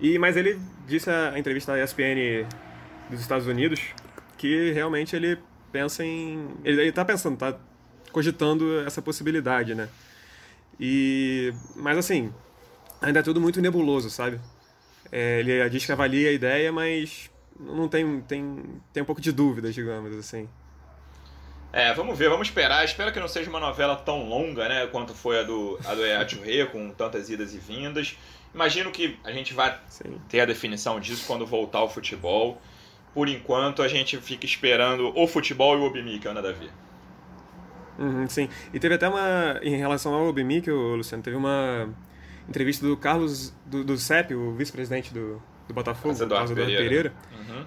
E 0.00 0.16
mas 0.16 0.36
ele 0.36 0.60
disse 0.86 1.10
a 1.10 1.36
entrevista 1.36 1.72
à 1.72 1.82
ESPN 1.82 2.46
dos 3.10 3.20
Estados 3.20 3.48
Unidos 3.48 3.80
que 4.36 4.72
realmente 4.72 5.14
ele 5.14 5.38
pensa 5.72 6.04
em. 6.04 6.48
Ele, 6.64 6.82
está 6.82 7.04
pensando, 7.04 7.34
está 7.34 7.56
cogitando 8.12 8.80
essa 8.80 9.02
possibilidade, 9.02 9.74
né? 9.74 9.88
E. 10.78 11.52
Mas 11.74 11.98
assim, 11.98 12.32
ainda 13.00 13.20
é 13.20 13.22
tudo 13.22 13.40
muito 13.40 13.60
nebuloso, 13.60 14.10
sabe? 14.10 14.40
É, 15.10 15.40
ele 15.40 15.68
diz 15.70 15.84
que 15.84 15.92
avalia 15.92 16.30
a 16.30 16.32
ideia, 16.32 16.72
mas 16.72 17.30
não 17.58 17.88
tem, 17.88 18.20
tem, 18.22 18.62
tem 18.92 19.02
um 19.02 19.06
pouco 19.06 19.20
de 19.20 19.32
dúvidas, 19.32 19.74
digamos 19.74 20.16
assim. 20.16 20.48
É, 21.72 21.92
vamos 21.92 22.18
ver, 22.18 22.28
vamos 22.28 22.48
esperar. 22.48 22.84
Espero 22.84 23.12
que 23.12 23.20
não 23.20 23.28
seja 23.28 23.50
uma 23.50 23.60
novela 23.60 23.96
tão 23.96 24.28
longa, 24.28 24.68
né, 24.68 24.86
quanto 24.86 25.14
foi 25.14 25.40
a 25.40 25.42
do, 25.42 25.78
a 25.84 25.94
do 25.94 26.70
com 26.70 26.90
tantas 26.90 27.28
idas 27.28 27.54
e 27.54 27.58
vindas. 27.58 28.16
Imagino 28.54 28.90
que 28.90 29.18
a 29.22 29.30
gente 29.30 29.52
vai 29.52 29.78
Sim. 29.86 30.18
ter 30.28 30.40
a 30.40 30.46
definição 30.46 30.98
disso 30.98 31.24
quando 31.26 31.44
voltar 31.44 31.78
ao 31.78 31.90
futebol 31.90 32.60
por 33.16 33.30
enquanto, 33.30 33.80
a 33.80 33.88
gente 33.88 34.18
fica 34.18 34.44
esperando 34.44 35.10
o 35.16 35.26
futebol 35.26 35.74
e 35.74 35.80
o 35.80 35.84
Obimic, 35.84 36.28
Ana 36.28 36.42
Davi. 36.42 36.68
Uhum, 37.98 38.28
sim. 38.28 38.46
E 38.74 38.78
teve 38.78 38.94
até 38.94 39.08
uma. 39.08 39.58
Em 39.62 39.74
relação 39.74 40.12
ao 40.12 40.26
Obimic, 40.26 40.70
Luciano, 40.70 41.22
teve 41.22 41.34
uma 41.34 41.88
entrevista 42.46 42.86
do 42.86 42.94
Carlos 42.94 43.54
do, 43.64 43.82
do 43.82 43.96
CEP, 43.96 44.34
o 44.34 44.52
vice-presidente 44.52 45.14
do, 45.14 45.42
do 45.66 45.72
Botafogo, 45.72 46.12
Eduardo, 46.12 46.34
Carlos 46.34 46.50
Eduardo 46.50 46.72
Pereira, 46.76 46.84
Pereira 46.84 47.12
uhum. 47.48 47.64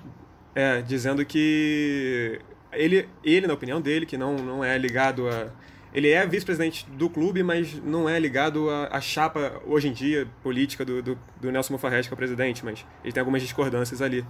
é, 0.54 0.84
dizendo 0.84 1.26
que 1.26 2.40
ele, 2.72 3.10
ele, 3.24 3.48
na 3.48 3.56
opinião 3.56 3.82
dele, 3.82 4.06
que 4.06 4.20
não, 4.20 4.36
não 4.36 4.64
é 4.64 4.78
ligado 4.78 5.28
a. 5.28 5.48
Ele 5.93 6.10
é 6.10 6.25
vice-presidente 6.25 6.86
do 6.91 7.10
clube, 7.10 7.41
mas 7.41 7.73
não 7.84 8.08
é 8.08 8.19
ligado 8.19 8.69
à 8.69 9.02
chapa, 9.02 9.60
hoje 9.65 9.88
em 9.88 9.93
dia, 9.93 10.28
política 10.43 10.86
do, 10.86 11.02
do, 11.02 11.19
do 11.41 11.52
Nelson 11.52 11.73
Mufarrete, 11.73 12.08
que 12.08 12.13
é 12.13 12.15
o 12.15 12.17
presidente, 12.17 12.63
mas 12.63 12.86
ele 13.04 13.12
tem 13.12 13.21
algumas 13.21 13.41
discordâncias 13.41 14.02
ali. 14.02 14.23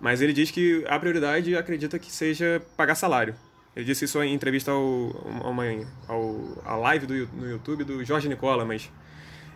Mas 0.00 0.20
ele 0.20 0.32
diz 0.32 0.50
que 0.50 0.84
a 0.86 0.98
prioridade 0.98 1.56
acredita 1.56 1.98
que 1.98 2.12
seja 2.12 2.62
pagar 2.76 2.94
salário. 2.94 3.34
Ele 3.74 3.84
disse 3.84 4.04
isso 4.04 4.22
em 4.22 4.34
entrevista 4.34 4.70
ao, 4.70 4.82
uma, 4.82 5.64
ao, 6.06 6.62
a 6.64 6.76
live 6.76 7.06
do, 7.06 7.26
no 7.28 7.48
YouTube 7.48 7.84
do 7.84 8.04
Jorge 8.04 8.28
Nicola, 8.28 8.64
mas 8.64 8.90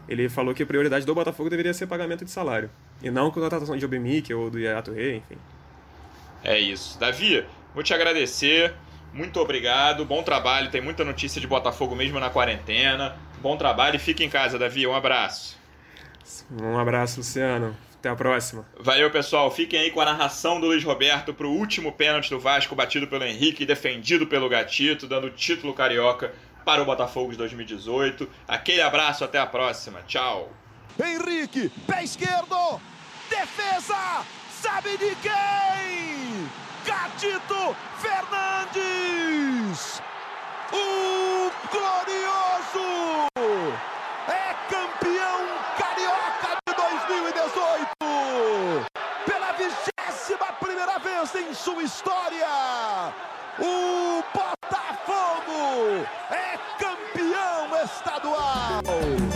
ele 0.09 0.29
falou 0.29 0.55
que 0.55 0.63
a 0.63 0.67
prioridade 0.67 1.05
do 1.05 1.15
Botafogo 1.15 1.51
deveria 1.51 1.75
ser 1.75 1.87
pagamento 1.87 2.25
de 2.25 2.31
salário. 2.31 2.71
E 3.03 3.11
não 3.11 3.31
contratação 3.31 3.77
de 3.77 3.85
Obemic 3.85 4.33
ou 4.33 4.49
do 4.49 4.59
Yato 4.59 4.93
Rei, 4.93 5.17
enfim. 5.17 5.37
É 6.43 6.59
isso. 6.59 6.99
Davi, 6.99 7.45
vou 7.75 7.83
te 7.83 7.93
agradecer. 7.95 8.75
Muito 9.13 9.39
obrigado. 9.41 10.05
Bom 10.05 10.23
trabalho. 10.23 10.71
Tem 10.71 10.81
muita 10.81 11.05
notícia 11.05 11.41
de 11.41 11.47
Botafogo 11.47 11.95
mesmo 11.95 12.19
na 12.19 12.31
quarentena. 12.31 13.17
Bom 13.41 13.57
trabalho 13.57 13.97
e 13.97 13.99
fique 13.99 14.25
em 14.25 14.31
casa, 14.31 14.59
Davi. 14.59 14.87
Um 14.87 14.95
abraço. 14.95 15.59
Um 16.51 16.79
abraço, 16.79 17.19
Luciano. 17.19 17.77
Até 17.99 18.09
a 18.09 18.17
próxima. 18.17 18.67
Valeu, 18.81 19.11
pessoal. 19.11 19.51
Fiquem 19.51 19.79
aí 19.79 19.91
com 19.91 20.01
a 20.01 20.05
narração 20.05 20.59
do 20.59 20.67
Luiz 20.67 20.83
Roberto 20.83 21.33
para 21.33 21.47
o 21.47 21.53
último 21.53 21.93
pênalti 21.93 22.31
do 22.31 22.41
Vasco, 22.41 22.75
batido 22.75 23.07
pelo 23.07 23.25
Henrique 23.25 23.63
e 23.63 23.67
defendido 23.67 24.27
pelo 24.27 24.49
Gatito, 24.49 25.07
dando 25.07 25.31
título 25.31 25.73
carioca 25.73 26.35
para 26.65 26.83
o 26.83 26.85
Botafogo 26.85 27.31
de 27.31 27.39
2018. 27.39 28.29
Aquele 28.49 28.83
abraço, 28.83 29.25
até 29.25 29.39
a 29.39 29.47
próxima. 29.47 30.01
Tchau. 30.07 30.51
Henrique, 31.01 31.71
pé 31.87 32.05
esquerdo, 32.05 32.81
defesa, 33.31 34.25
sabe 34.51 34.97
de 34.99 35.15
quem? 35.17 36.12
Gatito 36.85 37.77
Fernandes, 37.99 39.81
o 40.73 41.51
glorioso 41.71 43.29
é 44.29 44.55
campeão 44.69 45.47
carioca 45.79 46.59
2018! 46.67 47.87
Pela 49.25 49.53
vigésima 49.53 50.53
primeira 50.59 50.99
vez 50.99 51.35
em 51.37 51.55
sua 51.55 51.83
história, 51.83 52.49
o 53.59 54.23
Botafogo 54.35 56.07
é 56.31 56.59
campeão 56.79 57.85
estadual! 57.85 59.32